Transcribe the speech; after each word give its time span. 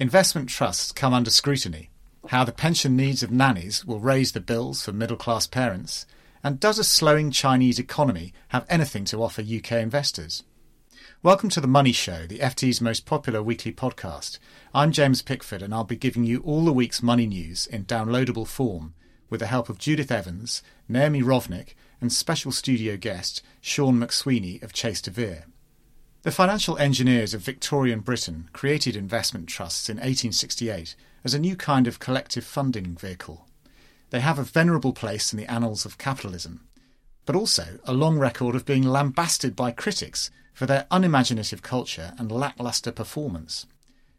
Investment 0.00 0.48
trusts 0.48 0.92
come 0.92 1.12
under 1.12 1.28
scrutiny. 1.28 1.90
How 2.28 2.44
the 2.44 2.52
pension 2.52 2.94
needs 2.94 3.24
of 3.24 3.32
nannies 3.32 3.84
will 3.84 3.98
raise 3.98 4.30
the 4.30 4.38
bills 4.38 4.80
for 4.80 4.92
middle 4.92 5.16
class 5.16 5.48
parents. 5.48 6.06
And 6.40 6.60
does 6.60 6.78
a 6.78 6.84
slowing 6.84 7.32
Chinese 7.32 7.80
economy 7.80 8.32
have 8.50 8.64
anything 8.68 9.04
to 9.06 9.20
offer 9.20 9.42
UK 9.42 9.72
investors? 9.72 10.44
Welcome 11.20 11.48
to 11.48 11.60
The 11.60 11.66
Money 11.66 11.90
Show, 11.90 12.28
the 12.28 12.38
FT's 12.38 12.80
most 12.80 13.06
popular 13.06 13.42
weekly 13.42 13.72
podcast. 13.72 14.38
I'm 14.72 14.92
James 14.92 15.20
Pickford 15.20 15.62
and 15.62 15.74
I'll 15.74 15.82
be 15.82 15.96
giving 15.96 16.22
you 16.22 16.42
all 16.42 16.64
the 16.64 16.72
week's 16.72 17.02
money 17.02 17.26
news 17.26 17.66
in 17.66 17.84
downloadable 17.84 18.46
form 18.46 18.94
with 19.28 19.40
the 19.40 19.46
help 19.48 19.68
of 19.68 19.78
Judith 19.78 20.12
Evans, 20.12 20.62
Naomi 20.88 21.22
Rovnick, 21.22 21.74
and 22.00 22.12
special 22.12 22.52
studio 22.52 22.96
guest 22.96 23.42
Sean 23.60 23.98
McSweeney 23.98 24.62
of 24.62 24.72
Chase 24.72 25.02
de 25.02 25.10
Vere. 25.10 25.46
The 26.22 26.32
financial 26.32 26.76
engineers 26.78 27.32
of 27.32 27.42
Victorian 27.42 28.00
Britain 28.00 28.48
created 28.52 28.96
investment 28.96 29.48
trusts 29.48 29.88
in 29.88 29.98
1868 29.98 30.96
as 31.22 31.32
a 31.32 31.38
new 31.38 31.54
kind 31.54 31.86
of 31.86 32.00
collective 32.00 32.44
funding 32.44 32.96
vehicle. 32.96 33.46
They 34.10 34.18
have 34.18 34.38
a 34.38 34.42
venerable 34.42 34.92
place 34.92 35.32
in 35.32 35.38
the 35.38 35.50
annals 35.50 35.84
of 35.84 35.96
capitalism, 35.96 36.66
but 37.24 37.36
also 37.36 37.78
a 37.84 37.92
long 37.92 38.18
record 38.18 38.56
of 38.56 38.66
being 38.66 38.82
lambasted 38.82 39.54
by 39.54 39.70
critics 39.70 40.28
for 40.52 40.66
their 40.66 40.88
unimaginative 40.90 41.62
culture 41.62 42.14
and 42.18 42.32
lacklustre 42.32 42.90
performance. 42.90 43.66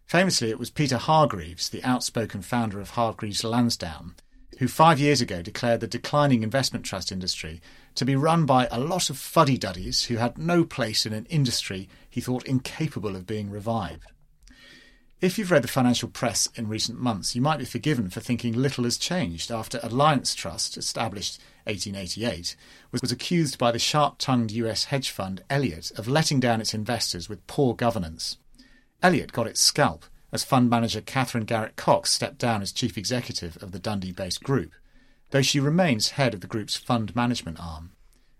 Famously, 0.05 0.49
it 0.49 0.57
was 0.57 0.69
Peter 0.69 0.97
Hargreaves, 0.97 1.67
the 1.67 1.83
outspoken 1.83 2.41
founder 2.41 2.79
of 2.79 2.91
Hargreaves 2.91 3.43
Lansdown, 3.43 4.15
who 4.59 4.69
five 4.69 5.01
years 5.01 5.19
ago 5.19 5.41
declared 5.41 5.81
the 5.81 5.87
declining 5.87 6.43
investment 6.43 6.85
trust 6.85 7.11
industry 7.11 7.59
to 7.95 8.05
be 8.05 8.15
run 8.15 8.45
by 8.45 8.67
a 8.71 8.79
lot 8.79 9.09
of 9.09 9.17
fuddy 9.17 9.57
duddies 9.57 10.05
who 10.05 10.17
had 10.17 10.37
no 10.37 10.63
place 10.63 11.05
in 11.05 11.13
an 11.13 11.25
industry 11.25 11.89
he 12.09 12.21
thought 12.21 12.45
incapable 12.45 13.15
of 13.15 13.27
being 13.27 13.49
revived. 13.49 14.05
If 15.21 15.37
you've 15.37 15.51
read 15.51 15.63
the 15.63 15.67
financial 15.67 16.07
press 16.07 16.47
in 16.55 16.69
recent 16.69 16.97
months, 16.97 17.35
you 17.35 17.41
might 17.41 17.59
be 17.59 17.65
forgiven 17.65 18.09
for 18.09 18.21
thinking 18.21 18.53
little 18.53 18.85
has 18.85 18.97
changed 18.97 19.51
after 19.51 19.81
Alliance 19.83 20.33
Trust, 20.33 20.77
established 20.77 21.41
1888, 21.65 22.55
was, 22.93 23.11
accused 23.11 23.57
by 23.57 23.73
the 23.73 23.79
sharp 23.79 24.15
tongued 24.17 24.51
US 24.51 24.85
hedge 24.85 25.09
fund 25.09 25.43
Elliott 25.49 25.91
of 25.97 26.07
letting 26.07 26.39
down 26.39 26.61
its 26.61 26.73
investors 26.73 27.27
with 27.27 27.45
poor 27.47 27.75
governance. 27.75 28.37
Elliott 29.03 29.33
got 29.33 29.47
its 29.47 29.59
scalp 29.59 30.05
as 30.31 30.45
fund 30.45 30.69
manager 30.69 31.01
Katherine 31.01 31.43
Garrett 31.43 31.75
Cox 31.75 32.11
stepped 32.11 32.37
down 32.37 32.61
as 32.61 32.71
chief 32.71 32.97
executive 32.97 33.61
of 33.61 33.73
the 33.73 33.79
Dundee 33.79 34.13
based 34.13 34.41
group, 34.41 34.71
though 35.31 35.41
she 35.41 35.59
remains 35.59 36.11
head 36.11 36.33
of 36.33 36.41
the 36.41 36.47
group's 36.47 36.75
fund 36.75 37.15
management 37.15 37.59
arm. 37.59 37.91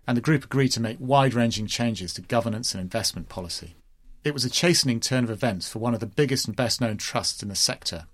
And 0.06 0.16
the 0.16 0.22
group 0.22 0.44
agreed 0.44 0.70
to 0.72 0.80
make 0.80 0.96
wide 0.98 1.34
ranging 1.34 1.66
changes 1.66 2.12
to 2.14 2.22
governance 2.22 2.74
and 2.74 2.80
investment 2.80 3.28
policy. 3.28 3.76
It 4.24 4.34
was 4.34 4.44
a 4.44 4.50
chastening 4.50 5.00
turn 5.00 5.24
of 5.24 5.30
events 5.30 5.68
for 5.68 5.78
one 5.78 5.94
of 5.94 6.00
the 6.00 6.06
biggest 6.06 6.46
and 6.46 6.56
best 6.56 6.80
known 6.80 6.96
trusts 6.96 7.42
in 7.42 7.48
the 7.48 7.54
sector. 7.54 8.06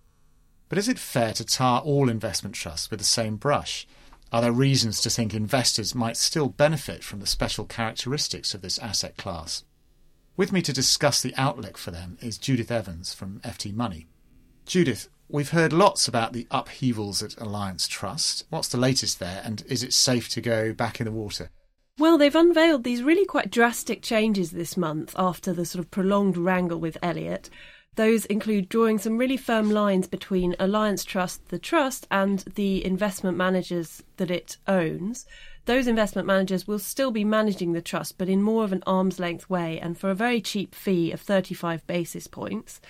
But 0.68 0.78
is 0.78 0.88
it 0.88 0.98
fair 0.98 1.32
to 1.34 1.44
tar 1.44 1.80
all 1.80 2.08
investment 2.08 2.54
trusts 2.54 2.90
with 2.90 3.00
the 3.00 3.06
same 3.06 3.36
brush? 3.36 3.86
Are 4.32 4.42
there 4.42 4.52
reasons 4.52 5.00
to 5.00 5.10
think 5.10 5.32
investors 5.32 5.94
might 5.94 6.16
still 6.16 6.48
benefit 6.48 7.04
from 7.04 7.20
the 7.20 7.26
special 7.26 7.64
characteristics 7.64 8.54
of 8.54 8.62
this 8.62 8.78
asset 8.78 9.16
class? 9.16 9.64
With 10.36 10.52
me 10.52 10.60
to 10.62 10.72
discuss 10.72 11.22
the 11.22 11.34
outlook 11.36 11.78
for 11.78 11.92
them 11.92 12.18
is 12.20 12.36
Judith 12.36 12.70
Evans 12.70 13.14
from 13.14 13.40
FT 13.40 13.72
Money. 13.72 14.06
Judith, 14.66 15.08
we've 15.28 15.50
heard 15.50 15.72
lots 15.72 16.08
about 16.08 16.32
the 16.32 16.46
upheavals 16.50 17.22
at 17.22 17.36
Alliance 17.40 17.88
Trust. 17.88 18.44
What's 18.50 18.68
the 18.68 18.78
latest 18.78 19.18
there, 19.18 19.42
and 19.44 19.64
is 19.68 19.82
it 19.82 19.92
safe 19.92 20.28
to 20.30 20.40
go 20.40 20.72
back 20.72 21.00
in 21.00 21.06
the 21.06 21.12
water? 21.12 21.50
Well, 21.98 22.18
they've 22.18 22.34
unveiled 22.34 22.84
these 22.84 23.02
really 23.02 23.24
quite 23.24 23.50
drastic 23.50 24.02
changes 24.02 24.50
this 24.50 24.76
month 24.76 25.14
after 25.18 25.52
the 25.52 25.64
sort 25.64 25.84
of 25.84 25.90
prolonged 25.90 26.36
wrangle 26.36 26.78
with 26.78 26.98
Elliott. 27.02 27.48
Those 27.94 28.26
include 28.26 28.68
drawing 28.68 28.98
some 28.98 29.16
really 29.16 29.38
firm 29.38 29.70
lines 29.70 30.06
between 30.06 30.54
Alliance 30.58 31.02
Trust, 31.02 31.48
the 31.48 31.58
trust, 31.58 32.06
and 32.10 32.40
the 32.54 32.84
investment 32.84 33.38
managers 33.38 34.02
that 34.18 34.30
it 34.30 34.58
owns. 34.66 35.24
Those 35.64 35.86
investment 35.86 36.26
managers 36.26 36.68
will 36.68 36.78
still 36.78 37.10
be 37.10 37.24
managing 37.24 37.72
the 37.72 37.80
trust, 37.80 38.18
but 38.18 38.28
in 38.28 38.42
more 38.42 38.64
of 38.64 38.72
an 38.72 38.82
arm's 38.86 39.18
length 39.18 39.48
way 39.48 39.80
and 39.80 39.98
for 39.98 40.10
a 40.10 40.14
very 40.14 40.42
cheap 40.42 40.74
fee 40.74 41.10
of 41.10 41.22
35 41.22 41.86
basis 41.86 42.26
points. 42.26 42.82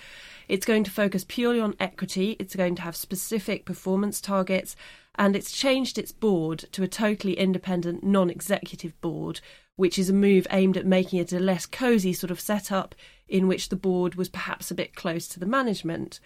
It's 0.47 0.65
going 0.65 0.83
to 0.85 0.91
focus 0.91 1.25
purely 1.27 1.59
on 1.59 1.75
equity, 1.79 2.37
it's 2.39 2.55
going 2.55 2.75
to 2.75 2.81
have 2.83 2.95
specific 2.95 3.65
performance 3.65 4.21
targets, 4.21 4.75
and 5.15 5.35
it's 5.35 5.51
changed 5.51 5.97
its 5.97 6.11
board 6.11 6.65
to 6.71 6.83
a 6.83 6.87
totally 6.87 7.37
independent 7.37 8.03
non 8.03 8.29
executive 8.29 8.99
board, 9.01 9.41
which 9.75 9.99
is 9.99 10.09
a 10.09 10.13
move 10.13 10.47
aimed 10.51 10.77
at 10.77 10.85
making 10.85 11.19
it 11.19 11.33
a 11.33 11.39
less 11.39 11.65
cosy 11.65 12.13
sort 12.13 12.31
of 12.31 12.39
setup 12.39 12.95
in 13.27 13.47
which 13.47 13.69
the 13.69 13.75
board 13.75 14.15
was 14.15 14.29
perhaps 14.29 14.71
a 14.71 14.75
bit 14.75 14.95
close 14.95 15.27
to 15.27 15.39
the 15.39 15.45
management. 15.45 16.19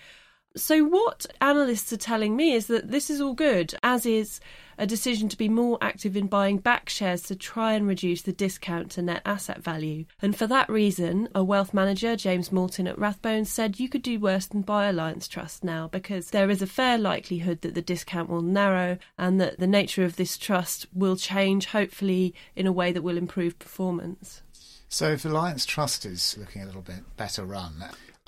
So, 0.56 0.84
what 0.84 1.25
analysts 1.39 1.94
are 1.94 1.97
telling 1.97 2.35
me 2.35 2.51
is 2.51 2.67
that 2.67 2.91
this 2.91 3.09
is 3.09 3.22
all 3.22 3.34
good, 3.34 3.73
as 3.84 4.06
is 4.06 4.41
a 4.78 4.85
decision 4.85 5.29
to 5.29 5.38
be 5.38 5.47
more 5.47 5.78
active 5.79 6.17
in 6.17 6.28
buying 6.28 6.57
back 6.57 6.89
shares 6.89 7.22
to 7.23 7.38
try 7.38 7.72
and 7.72 7.88
reduce 7.88 8.23
the 8.23 8.34
discount 8.34 8.91
to 8.91 9.01
net 9.01 9.22
asset 9.25 9.63
value. 9.63 10.03
And 10.22 10.35
for 10.35 10.47
that 10.47 10.69
reason, 10.69 11.29
a 11.34 11.41
wealth 11.41 11.73
manager, 11.73 12.17
James 12.17 12.51
Morton 12.51 12.85
at 12.85 12.97
Rathbones, 12.97 13.47
said 13.47 13.79
you 13.79 13.88
could 13.88 14.01
do 14.01 14.19
worse 14.19 14.45
than 14.45 14.61
buy 14.61 14.88
Alliance 14.88 15.29
Trust 15.29 15.63
now 15.63 15.88
because 15.88 16.31
there 16.31 16.50
is 16.50 16.61
a 16.61 16.67
fair 16.67 16.97
likelihood 16.97 17.61
that 17.61 17.73
the 17.73 17.81
discount 17.81 18.29
will 18.29 18.41
narrow 18.41 18.97
and 19.17 19.40
that 19.40 19.57
the 19.57 19.67
nature 19.67 20.03
of 20.03 20.17
this 20.17 20.38
trust 20.38 20.85
will 20.94 21.16
change, 21.16 21.67
hopefully, 21.67 22.34
in 22.57 22.67
a 22.67 22.73
way 22.73 22.91
that 22.91 23.03
will 23.03 23.17
improve 23.17 23.57
performance. 23.57 24.41
So, 24.90 25.13
if 25.13 25.23
Alliance 25.23 25.66
Trust 25.66 26.06
is 26.06 26.35
looking 26.38 26.61
a 26.61 26.66
little 26.66 26.81
bit 26.81 27.16
better 27.16 27.45
run, 27.45 27.75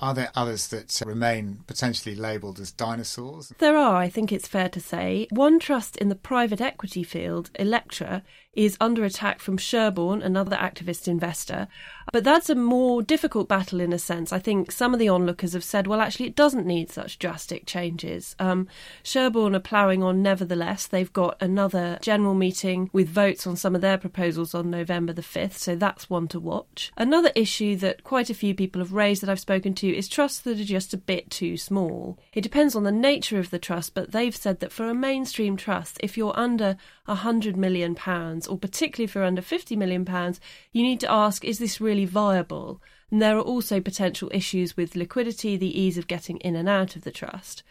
are 0.00 0.14
there 0.14 0.30
others 0.34 0.68
that 0.68 1.00
remain 1.06 1.60
potentially 1.66 2.14
labelled 2.14 2.58
as 2.58 2.72
dinosaurs? 2.72 3.52
There 3.58 3.76
are, 3.76 3.96
I 3.96 4.08
think 4.08 4.32
it's 4.32 4.48
fair 4.48 4.68
to 4.70 4.80
say. 4.80 5.28
One 5.30 5.58
trust 5.58 5.96
in 5.96 6.08
the 6.08 6.14
private 6.14 6.60
equity 6.60 7.04
field, 7.04 7.50
Electra, 7.58 8.22
is 8.56 8.76
under 8.80 9.04
attack 9.04 9.40
from 9.40 9.56
Sherborne, 9.56 10.22
another 10.22 10.56
activist 10.56 11.08
investor. 11.08 11.68
But 12.12 12.24
that's 12.24 12.48
a 12.48 12.54
more 12.54 13.02
difficult 13.02 13.48
battle 13.48 13.80
in 13.80 13.92
a 13.92 13.98
sense. 13.98 14.32
I 14.32 14.38
think 14.38 14.70
some 14.70 14.92
of 14.92 15.00
the 15.00 15.08
onlookers 15.08 15.52
have 15.54 15.64
said, 15.64 15.86
well, 15.86 16.00
actually, 16.00 16.26
it 16.26 16.36
doesn't 16.36 16.66
need 16.66 16.90
such 16.90 17.18
drastic 17.18 17.66
changes. 17.66 18.36
Um, 18.38 18.68
Sherborne 19.02 19.54
are 19.54 19.60
ploughing 19.60 20.02
on 20.02 20.22
nevertheless. 20.22 20.86
They've 20.86 21.12
got 21.12 21.40
another 21.40 21.98
general 22.02 22.34
meeting 22.34 22.90
with 22.92 23.08
votes 23.08 23.46
on 23.46 23.56
some 23.56 23.74
of 23.74 23.80
their 23.80 23.98
proposals 23.98 24.54
on 24.54 24.70
November 24.70 25.12
the 25.12 25.22
5th, 25.22 25.54
so 25.54 25.74
that's 25.74 26.10
one 26.10 26.28
to 26.28 26.38
watch. 26.38 26.92
Another 26.96 27.32
issue 27.34 27.76
that 27.76 28.04
quite 28.04 28.30
a 28.30 28.34
few 28.34 28.54
people 28.54 28.80
have 28.80 28.92
raised 28.92 29.22
that 29.22 29.30
I've 29.30 29.40
spoken 29.40 29.74
to 29.74 29.83
is 29.92 30.08
trusts 30.08 30.40
that 30.40 30.60
are 30.60 30.64
just 30.64 30.94
a 30.94 30.98
bit 30.98 31.30
too 31.30 31.56
small. 31.56 32.18
It 32.32 32.40
depends 32.40 32.74
on 32.74 32.84
the 32.84 32.92
nature 32.92 33.38
of 33.38 33.50
the 33.50 33.58
trust, 33.58 33.94
but 33.94 34.12
they've 34.12 34.34
said 34.34 34.60
that 34.60 34.72
for 34.72 34.88
a 34.88 34.94
mainstream 34.94 35.56
trust, 35.56 35.98
if 36.00 36.16
you're 36.16 36.38
under 36.38 36.76
£100 37.08 37.56
million, 37.56 37.96
or 38.48 38.58
particularly 38.58 39.04
if 39.04 39.14
you're 39.14 39.24
under 39.24 39.42
£50 39.42 39.76
million, 39.76 40.06
you 40.72 40.82
need 40.82 41.00
to 41.00 41.10
ask, 41.10 41.44
is 41.44 41.58
this 41.58 41.80
really 41.80 42.04
viable? 42.04 42.80
And 43.10 43.20
there 43.20 43.36
are 43.36 43.40
also 43.42 43.80
potential 43.80 44.30
issues 44.32 44.76
with 44.76 44.96
liquidity, 44.96 45.56
the 45.56 45.80
ease 45.80 45.98
of 45.98 46.06
getting 46.06 46.38
in 46.38 46.56
and 46.56 46.68
out 46.68 46.96
of 46.96 47.02
the 47.02 47.12
trust. 47.12 47.62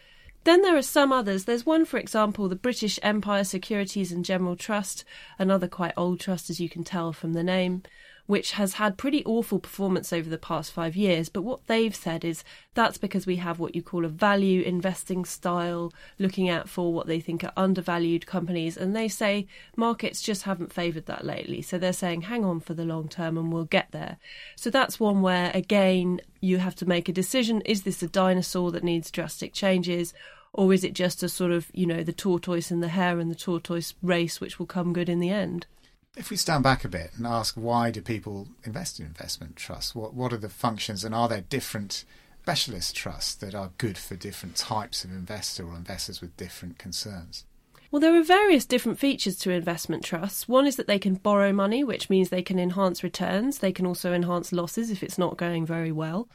Then 0.44 0.60
there 0.60 0.76
are 0.76 0.82
some 0.82 1.10
others. 1.10 1.44
There's 1.44 1.64
one, 1.64 1.86
for 1.86 1.96
example, 1.96 2.48
the 2.48 2.56
British 2.56 2.98
Empire 3.02 3.44
Securities 3.44 4.12
and 4.12 4.24
General 4.24 4.56
Trust, 4.56 5.04
another 5.38 5.68
quite 5.68 5.94
old 5.96 6.20
trust, 6.20 6.50
as 6.50 6.60
you 6.60 6.68
can 6.68 6.84
tell 6.84 7.14
from 7.14 7.32
the 7.32 7.42
name. 7.42 7.82
Which 8.26 8.52
has 8.52 8.74
had 8.74 8.96
pretty 8.96 9.24
awful 9.24 9.58
performance 9.58 10.12
over 10.12 10.30
the 10.30 10.38
past 10.38 10.72
five 10.72 10.96
years. 10.96 11.28
But 11.28 11.42
what 11.42 11.66
they've 11.66 11.94
said 11.94 12.24
is 12.24 12.42
that's 12.72 12.96
because 12.96 13.26
we 13.26 13.36
have 13.36 13.58
what 13.58 13.74
you 13.74 13.82
call 13.82 14.04
a 14.04 14.08
value 14.08 14.62
investing 14.62 15.24
style, 15.24 15.92
looking 16.18 16.48
out 16.48 16.68
for 16.68 16.92
what 16.92 17.06
they 17.06 17.20
think 17.20 17.44
are 17.44 17.52
undervalued 17.56 18.26
companies. 18.26 18.76
And 18.76 18.96
they 18.96 19.08
say 19.08 19.46
markets 19.76 20.22
just 20.22 20.44
haven't 20.44 20.72
favoured 20.72 21.06
that 21.06 21.24
lately. 21.24 21.60
So 21.60 21.76
they're 21.76 21.92
saying, 21.92 22.22
hang 22.22 22.44
on 22.44 22.60
for 22.60 22.72
the 22.72 22.84
long 22.84 23.08
term 23.08 23.36
and 23.36 23.52
we'll 23.52 23.64
get 23.64 23.88
there. 23.90 24.16
So 24.56 24.70
that's 24.70 24.98
one 24.98 25.20
where, 25.20 25.50
again, 25.52 26.20
you 26.40 26.58
have 26.58 26.74
to 26.76 26.86
make 26.86 27.08
a 27.08 27.12
decision. 27.12 27.60
Is 27.62 27.82
this 27.82 28.02
a 28.02 28.08
dinosaur 28.08 28.72
that 28.72 28.84
needs 28.84 29.10
drastic 29.10 29.52
changes? 29.52 30.14
Or 30.54 30.72
is 30.72 30.84
it 30.84 30.94
just 30.94 31.22
a 31.22 31.28
sort 31.28 31.50
of, 31.50 31.68
you 31.74 31.84
know, 31.84 32.02
the 32.02 32.12
tortoise 32.12 32.70
and 32.70 32.82
the 32.82 32.88
hare 32.88 33.18
and 33.18 33.30
the 33.30 33.34
tortoise 33.34 33.94
race, 34.02 34.40
which 34.40 34.58
will 34.58 34.66
come 34.66 34.92
good 34.92 35.08
in 35.08 35.18
the 35.18 35.30
end? 35.30 35.66
If 36.16 36.30
we 36.30 36.36
stand 36.36 36.62
back 36.62 36.84
a 36.84 36.88
bit 36.88 37.10
and 37.16 37.26
ask 37.26 37.54
why 37.56 37.90
do 37.90 38.00
people 38.00 38.46
invest 38.62 39.00
in 39.00 39.06
investment 39.06 39.56
trusts? 39.56 39.94
What 39.94 40.14
what 40.14 40.32
are 40.32 40.38
the 40.38 40.48
functions 40.48 41.04
and 41.04 41.14
are 41.14 41.28
there 41.28 41.40
different 41.40 42.04
specialist 42.42 42.94
trusts 42.94 43.34
that 43.36 43.54
are 43.54 43.70
good 43.78 43.98
for 43.98 44.16
different 44.16 44.56
types 44.56 45.04
of 45.04 45.10
investor 45.10 45.66
or 45.66 45.74
investors 45.74 46.20
with 46.20 46.36
different 46.36 46.78
concerns? 46.78 47.44
Well, 47.90 48.00
there 48.00 48.18
are 48.18 48.24
various 48.24 48.66
different 48.66 48.98
features 48.98 49.38
to 49.38 49.50
investment 49.50 50.04
trusts. 50.04 50.48
One 50.48 50.66
is 50.66 50.76
that 50.76 50.86
they 50.86 50.98
can 50.98 51.14
borrow 51.14 51.52
money, 51.52 51.84
which 51.84 52.10
means 52.10 52.28
they 52.28 52.42
can 52.42 52.58
enhance 52.58 53.02
returns. 53.02 53.58
They 53.58 53.72
can 53.72 53.86
also 53.86 54.12
enhance 54.12 54.52
losses 54.52 54.90
if 54.90 55.02
it's 55.02 55.16
not 55.16 55.36
going 55.36 55.64
very 55.64 55.92
well. 55.92 56.28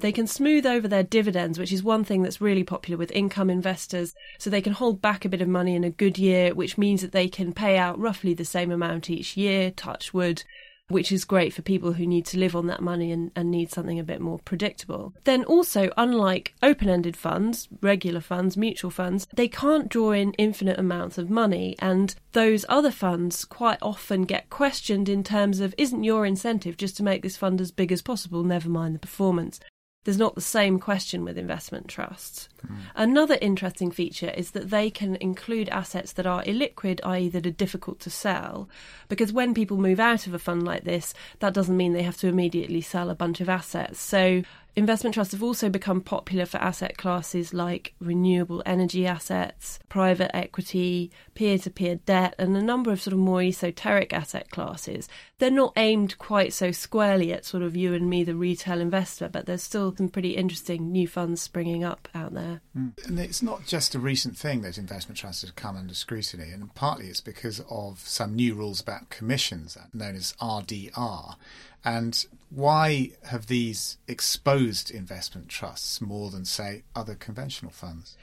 They 0.00 0.12
can 0.12 0.26
smooth 0.26 0.64
over 0.64 0.86
their 0.86 1.02
dividends, 1.02 1.58
which 1.58 1.72
is 1.72 1.82
one 1.82 2.04
thing 2.04 2.22
that's 2.22 2.40
really 2.40 2.62
popular 2.62 2.96
with 2.96 3.10
income 3.10 3.50
investors. 3.50 4.14
So 4.38 4.48
they 4.48 4.60
can 4.60 4.72
hold 4.72 5.02
back 5.02 5.24
a 5.24 5.28
bit 5.28 5.42
of 5.42 5.48
money 5.48 5.74
in 5.74 5.84
a 5.84 5.90
good 5.90 6.18
year, 6.18 6.54
which 6.54 6.78
means 6.78 7.02
that 7.02 7.12
they 7.12 7.28
can 7.28 7.52
pay 7.52 7.76
out 7.76 7.98
roughly 7.98 8.32
the 8.34 8.44
same 8.44 8.70
amount 8.70 9.10
each 9.10 9.36
year, 9.36 9.72
touch 9.72 10.14
wood, 10.14 10.44
which 10.88 11.12
is 11.12 11.24
great 11.24 11.52
for 11.52 11.62
people 11.62 11.92
who 11.92 12.06
need 12.06 12.24
to 12.26 12.38
live 12.38 12.56
on 12.56 12.66
that 12.66 12.80
money 12.80 13.12
and, 13.12 13.30
and 13.36 13.50
need 13.50 13.70
something 13.70 13.98
a 13.98 14.04
bit 14.04 14.20
more 14.20 14.38
predictable. 14.38 15.12
Then 15.24 15.44
also, 15.44 15.90
unlike 15.96 16.54
open 16.62 16.88
ended 16.88 17.16
funds, 17.16 17.68
regular 17.82 18.20
funds, 18.20 18.56
mutual 18.56 18.90
funds, 18.90 19.26
they 19.34 19.48
can't 19.48 19.88
draw 19.88 20.12
in 20.12 20.32
infinite 20.34 20.78
amounts 20.78 21.18
of 21.18 21.28
money. 21.28 21.76
And 21.80 22.14
those 22.32 22.64
other 22.68 22.92
funds 22.92 23.44
quite 23.44 23.78
often 23.82 24.22
get 24.22 24.48
questioned 24.48 25.08
in 25.08 25.22
terms 25.22 25.60
of 25.60 25.74
isn't 25.76 26.04
your 26.04 26.24
incentive 26.24 26.76
just 26.76 26.96
to 26.98 27.02
make 27.02 27.22
this 27.22 27.36
fund 27.36 27.60
as 27.60 27.70
big 27.70 27.92
as 27.92 28.00
possible, 28.00 28.44
never 28.44 28.68
mind 28.68 28.94
the 28.94 29.00
performance? 29.00 29.60
There's 30.08 30.16
not 30.16 30.34
the 30.34 30.40
same 30.40 30.78
question 30.78 31.22
with 31.22 31.36
investment 31.36 31.86
trusts. 31.86 32.48
Mm. 32.66 32.76
Another 32.96 33.36
interesting 33.42 33.90
feature 33.90 34.30
is 34.30 34.52
that 34.52 34.70
they 34.70 34.88
can 34.88 35.16
include 35.16 35.68
assets 35.68 36.14
that 36.14 36.26
are 36.26 36.42
illiquid, 36.44 37.00
i.e., 37.04 37.28
that 37.28 37.46
are 37.46 37.50
difficult 37.50 38.00
to 38.00 38.08
sell, 38.08 38.70
because 39.10 39.34
when 39.34 39.52
people 39.52 39.76
move 39.76 40.00
out 40.00 40.26
of 40.26 40.32
a 40.32 40.38
fund 40.38 40.62
like 40.64 40.84
this, 40.84 41.12
that 41.40 41.52
doesn't 41.52 41.76
mean 41.76 41.92
they 41.92 42.04
have 42.04 42.16
to 42.16 42.26
immediately 42.26 42.80
sell 42.80 43.10
a 43.10 43.14
bunch 43.14 43.42
of 43.42 43.50
assets. 43.50 44.00
So 44.00 44.44
Investment 44.76 45.14
trusts 45.14 45.32
have 45.32 45.42
also 45.42 45.68
become 45.68 46.00
popular 46.00 46.46
for 46.46 46.58
asset 46.58 46.96
classes 46.96 47.52
like 47.52 47.94
renewable 47.98 48.62
energy 48.64 49.06
assets, 49.06 49.80
private 49.88 50.34
equity, 50.36 51.10
peer 51.34 51.58
to 51.58 51.70
peer 51.70 51.96
debt, 51.96 52.34
and 52.38 52.56
a 52.56 52.62
number 52.62 52.92
of 52.92 53.00
sort 53.00 53.12
of 53.12 53.18
more 53.18 53.42
esoteric 53.42 54.12
asset 54.12 54.50
classes. 54.50 55.08
They're 55.38 55.50
not 55.50 55.72
aimed 55.76 56.18
quite 56.18 56.52
so 56.52 56.70
squarely 56.70 57.32
at 57.32 57.44
sort 57.44 57.64
of 57.64 57.74
you 57.74 57.92
and 57.92 58.08
me, 58.08 58.22
the 58.22 58.36
retail 58.36 58.80
investor, 58.80 59.28
but 59.28 59.46
there's 59.46 59.62
still 59.64 59.94
some 59.96 60.08
pretty 60.08 60.36
interesting 60.36 60.92
new 60.92 61.08
funds 61.08 61.42
springing 61.42 61.82
up 61.82 62.08
out 62.14 62.34
there. 62.34 62.60
Mm. 62.76 63.06
And 63.06 63.18
it's 63.18 63.42
not 63.42 63.66
just 63.66 63.96
a 63.96 63.98
recent 63.98 64.36
thing 64.36 64.62
that 64.62 64.78
investment 64.78 65.18
trusts 65.18 65.42
have 65.42 65.56
come 65.56 65.76
under 65.76 65.94
scrutiny, 65.94 66.50
and 66.52 66.72
partly 66.74 67.08
it's 67.08 67.20
because 67.20 67.60
of 67.68 67.98
some 68.00 68.36
new 68.36 68.54
rules 68.54 68.80
about 68.80 69.10
commissions 69.10 69.76
known 69.92 70.14
as 70.14 70.34
RDR. 70.40 71.34
And 71.84 72.24
why 72.50 73.10
have 73.24 73.46
these 73.46 73.98
exposed 74.06 74.90
investment 74.90 75.48
trusts 75.48 76.00
more 76.00 76.30
than, 76.30 76.44
say, 76.44 76.82
other 76.94 77.14
conventional 77.14 77.72
funds? 77.72 78.16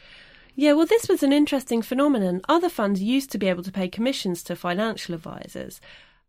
Yeah, 0.56 0.74
well, 0.74 0.86
this 0.86 1.10
was 1.10 1.22
an 1.22 1.34
interesting 1.34 1.81
phenomenon. 1.81 2.42
Other 2.48 2.69
funds 2.69 3.02
used 3.02 3.31
to 3.31 3.38
be 3.38 3.50
able 3.50 3.63
to 3.63 3.72
pay 3.72 3.90
commissions 3.90 4.42
to 4.44 4.56
financial 4.56 5.13
advisors 5.13 5.81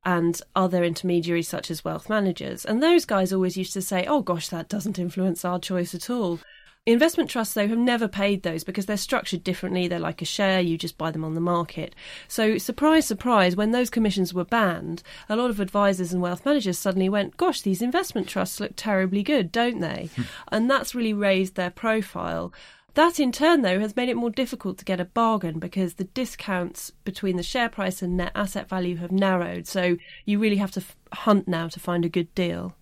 and 0.05 0.40
other 0.55 0.84
intermediaries 0.84 1.49
such 1.49 1.70
as 1.70 1.84
wealth 1.84 2.08
managers. 2.08 2.64
And 2.64 2.82
those 2.82 3.05
guys 3.05 3.32
always 3.32 3.56
used 3.56 3.72
to 3.75 3.82
say, 3.82 4.05
oh 4.06 4.22
gosh, 4.22 4.49
that 4.49 4.69
doesn't 4.69 4.99
influence 4.99 5.44
our 5.44 5.58
choice 5.58 5.94
at 5.94 6.11
all. 6.11 6.40
Investment 6.88 7.29
trusts, 7.29 7.55
though, 7.55 7.67
have 7.67 7.79
never 7.79 8.06
paid 8.06 8.44
those 8.44 8.62
because 8.62 8.87
they're 8.87 8.97
structured 8.97 9.43
differently. 9.43 9.88
They're 9.88 9.99
like 9.99 10.23
a 10.23 10.25
share, 10.25 10.61
you 10.61 10.79
just 10.79 10.97
buy 10.97 11.11
them 11.11 11.25
on 11.25 11.35
the 11.35 11.41
market. 11.41 11.97
So, 12.29 12.59
surprise, 12.59 13.05
surprise, 13.05 13.56
when 13.56 13.73
those 13.73 13.91
commissions 13.91 14.33
were 14.33 14.44
banned, 14.44 15.03
a 15.29 15.35
lot 15.35 15.50
of 15.50 15.59
advisors 15.59 16.12
and 16.12 16.23
wealth 16.23 16.47
managers 16.47 16.79
suddenly 16.79 17.09
went, 17.09 17.37
Gosh, 17.37 17.62
these 17.62 17.83
investment 17.83 18.29
trusts 18.29 18.61
look 18.61 18.73
terribly 18.77 19.25
good, 19.25 19.50
don't 19.50 19.81
they? 19.81 20.11
Hmm. 20.15 20.23
and 20.53 20.71
that's 20.71 20.94
really 20.94 21.12
raised 21.12 21.56
their 21.56 21.71
profile. 21.71 22.53
That 22.94 23.19
in 23.19 23.32
turn, 23.32 23.62
though, 23.62 23.81
has 23.81 23.97
made 23.97 24.09
it 24.09 24.17
more 24.17 24.31
difficult 24.31 24.79
to 24.79 24.85
get 24.85 25.00
a 25.00 25.05
bargain 25.05 25.59
because 25.59 25.94
the 25.94 26.05
discounts 26.05 26.93
between 27.05 27.37
the 27.37 27.43
share 27.43 27.69
price 27.69 28.00
and 28.00 28.17
net 28.17 28.32
asset 28.35 28.69
value 28.69 28.97
have 28.97 29.12
narrowed. 29.12 29.67
So 29.67 29.97
you 30.25 30.39
really 30.39 30.56
have 30.56 30.71
to 30.71 30.81
f- 30.81 30.97
hunt 31.12 31.49
now 31.49 31.67
to 31.69 31.81
find 31.81 32.05
a 32.05 32.09
good 32.09 32.32
deal. 32.35 32.75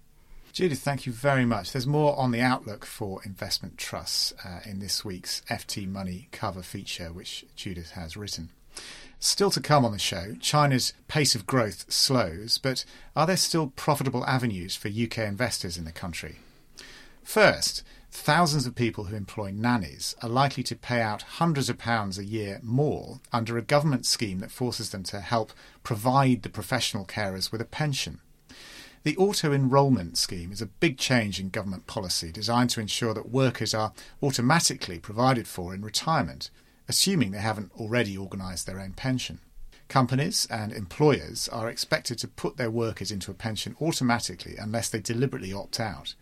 Judith, 0.54 0.78
thank 0.78 1.04
you 1.04 1.12
very 1.12 1.44
much. 1.44 1.72
There's 1.72 1.84
more 1.84 2.16
on 2.16 2.30
the 2.30 2.40
outlook 2.40 2.86
for 2.86 3.20
investment 3.24 3.76
trusts 3.76 4.32
uh, 4.44 4.60
in 4.64 4.78
this 4.78 5.04
week's 5.04 5.42
FT 5.50 5.88
Money 5.88 6.28
cover 6.30 6.62
feature, 6.62 7.12
which 7.12 7.44
Judith 7.56 7.90
has 7.90 8.16
written. 8.16 8.50
Still 9.18 9.50
to 9.50 9.60
come 9.60 9.84
on 9.84 9.90
the 9.90 9.98
show, 9.98 10.36
China's 10.40 10.92
pace 11.08 11.34
of 11.34 11.44
growth 11.44 11.90
slows, 11.92 12.58
but 12.58 12.84
are 13.16 13.26
there 13.26 13.36
still 13.36 13.72
profitable 13.74 14.24
avenues 14.26 14.76
for 14.76 14.86
UK 14.86 15.18
investors 15.18 15.76
in 15.76 15.86
the 15.86 15.90
country? 15.90 16.36
First, 17.24 17.82
thousands 18.12 18.64
of 18.64 18.76
people 18.76 19.06
who 19.06 19.16
employ 19.16 19.50
nannies 19.50 20.14
are 20.22 20.28
likely 20.28 20.62
to 20.62 20.76
pay 20.76 21.00
out 21.00 21.22
hundreds 21.22 21.68
of 21.68 21.78
pounds 21.78 22.16
a 22.16 22.24
year 22.24 22.60
more 22.62 23.18
under 23.32 23.58
a 23.58 23.62
government 23.62 24.06
scheme 24.06 24.38
that 24.38 24.52
forces 24.52 24.90
them 24.90 25.02
to 25.02 25.18
help 25.18 25.52
provide 25.82 26.44
the 26.44 26.48
professional 26.48 27.04
carers 27.04 27.50
with 27.50 27.60
a 27.60 27.64
pension. 27.64 28.20
The 29.04 29.18
auto 29.18 29.52
enrolment 29.52 30.16
scheme 30.16 30.50
is 30.50 30.62
a 30.62 30.66
big 30.66 30.96
change 30.96 31.38
in 31.38 31.50
government 31.50 31.86
policy 31.86 32.32
designed 32.32 32.70
to 32.70 32.80
ensure 32.80 33.12
that 33.12 33.28
workers 33.28 33.74
are 33.74 33.92
automatically 34.22 34.98
provided 34.98 35.46
for 35.46 35.74
in 35.74 35.82
retirement, 35.82 36.48
assuming 36.88 37.30
they 37.30 37.38
haven't 37.38 37.72
already 37.78 38.16
organised 38.16 38.64
their 38.64 38.80
own 38.80 38.94
pension. 38.94 39.40
Companies 39.88 40.46
and 40.50 40.72
employers 40.72 41.50
are 41.50 41.68
expected 41.68 42.18
to 42.20 42.28
put 42.28 42.56
their 42.56 42.70
workers 42.70 43.10
into 43.10 43.30
a 43.30 43.34
pension 43.34 43.76
automatically 43.78 44.56
unless 44.56 44.88
they 44.88 45.00
deliberately 45.00 45.52
opt 45.52 45.78
out 45.78 46.14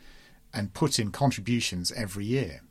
and 0.52 0.74
put 0.74 0.98
in 0.98 1.12
contributions 1.12 1.92
every 1.92 2.24
year. 2.24 2.62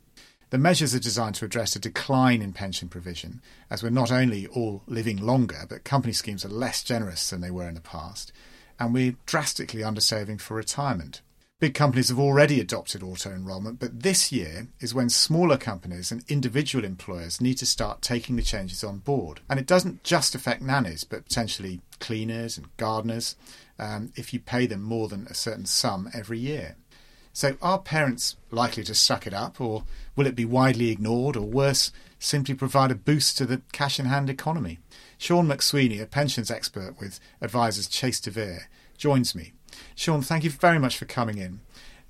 The 0.49 0.57
measures 0.57 0.93
are 0.93 0.99
designed 0.99 1.35
to 1.35 1.45
address 1.45 1.77
a 1.77 1.79
decline 1.79 2.41
in 2.41 2.51
pension 2.51 2.89
provision, 2.89 3.41
as 3.69 3.81
we're 3.81 3.91
not 3.91 4.11
only 4.11 4.45
all 4.47 4.83
living 4.87 5.25
longer, 5.25 5.65
but 5.69 5.85
company 5.85 6.11
schemes 6.11 6.43
are 6.43 6.49
less 6.49 6.83
generous 6.83 7.29
than 7.29 7.39
they 7.39 7.49
were 7.49 7.69
in 7.69 7.75
the 7.75 7.79
past, 7.79 8.33
and 8.81 8.95
we're 8.95 9.15
drastically 9.27 9.81
undersaving 9.81 10.41
for 10.41 10.55
retirement. 10.55 11.21
Big 11.59 11.75
companies 11.75 12.09
have 12.09 12.17
already 12.17 12.59
adopted 12.59 13.03
auto 13.03 13.31
enrolment, 13.31 13.79
but 13.79 14.01
this 14.01 14.31
year 14.31 14.69
is 14.79 14.95
when 14.95 15.07
smaller 15.07 15.55
companies 15.55 16.11
and 16.11 16.23
individual 16.27 16.83
employers 16.83 17.39
need 17.39 17.53
to 17.53 17.65
start 17.67 18.01
taking 18.01 18.35
the 18.35 18.41
changes 18.41 18.83
on 18.83 18.97
board. 18.97 19.39
And 19.47 19.59
it 19.59 19.67
doesn't 19.67 20.03
just 20.03 20.33
affect 20.33 20.63
nannies, 20.63 21.03
but 21.03 21.25
potentially 21.25 21.81
cleaners 21.99 22.57
and 22.57 22.75
gardeners 22.77 23.35
um, 23.77 24.11
if 24.15 24.33
you 24.33 24.39
pay 24.39 24.65
them 24.65 24.81
more 24.81 25.07
than 25.07 25.27
a 25.27 25.35
certain 25.35 25.67
sum 25.67 26.09
every 26.11 26.39
year. 26.39 26.75
So, 27.33 27.57
are 27.61 27.77
parents 27.77 28.35
likely 28.49 28.83
to 28.83 28.95
suck 28.95 29.27
it 29.27 29.33
up, 29.33 29.61
or 29.61 29.83
will 30.15 30.25
it 30.25 30.35
be 30.35 30.43
widely 30.43 30.89
ignored, 30.89 31.37
or 31.37 31.45
worse, 31.45 31.91
simply 32.19 32.55
provide 32.55 32.91
a 32.91 32.95
boost 32.95 33.37
to 33.37 33.45
the 33.45 33.61
cash 33.71 33.99
in 33.99 34.07
hand 34.07 34.29
economy? 34.29 34.79
Sean 35.21 35.47
McSweeney, 35.47 36.01
a 36.01 36.07
pensions 36.07 36.49
expert 36.49 36.99
with 36.99 37.19
advisors 37.41 37.87
Chase 37.87 38.19
de 38.19 38.31
Vere, 38.31 38.67
joins 38.97 39.35
me. 39.35 39.53
Sean, 39.93 40.23
thank 40.23 40.43
you 40.43 40.49
very 40.49 40.79
much 40.79 40.97
for 40.97 41.05
coming 41.05 41.37
in. 41.37 41.59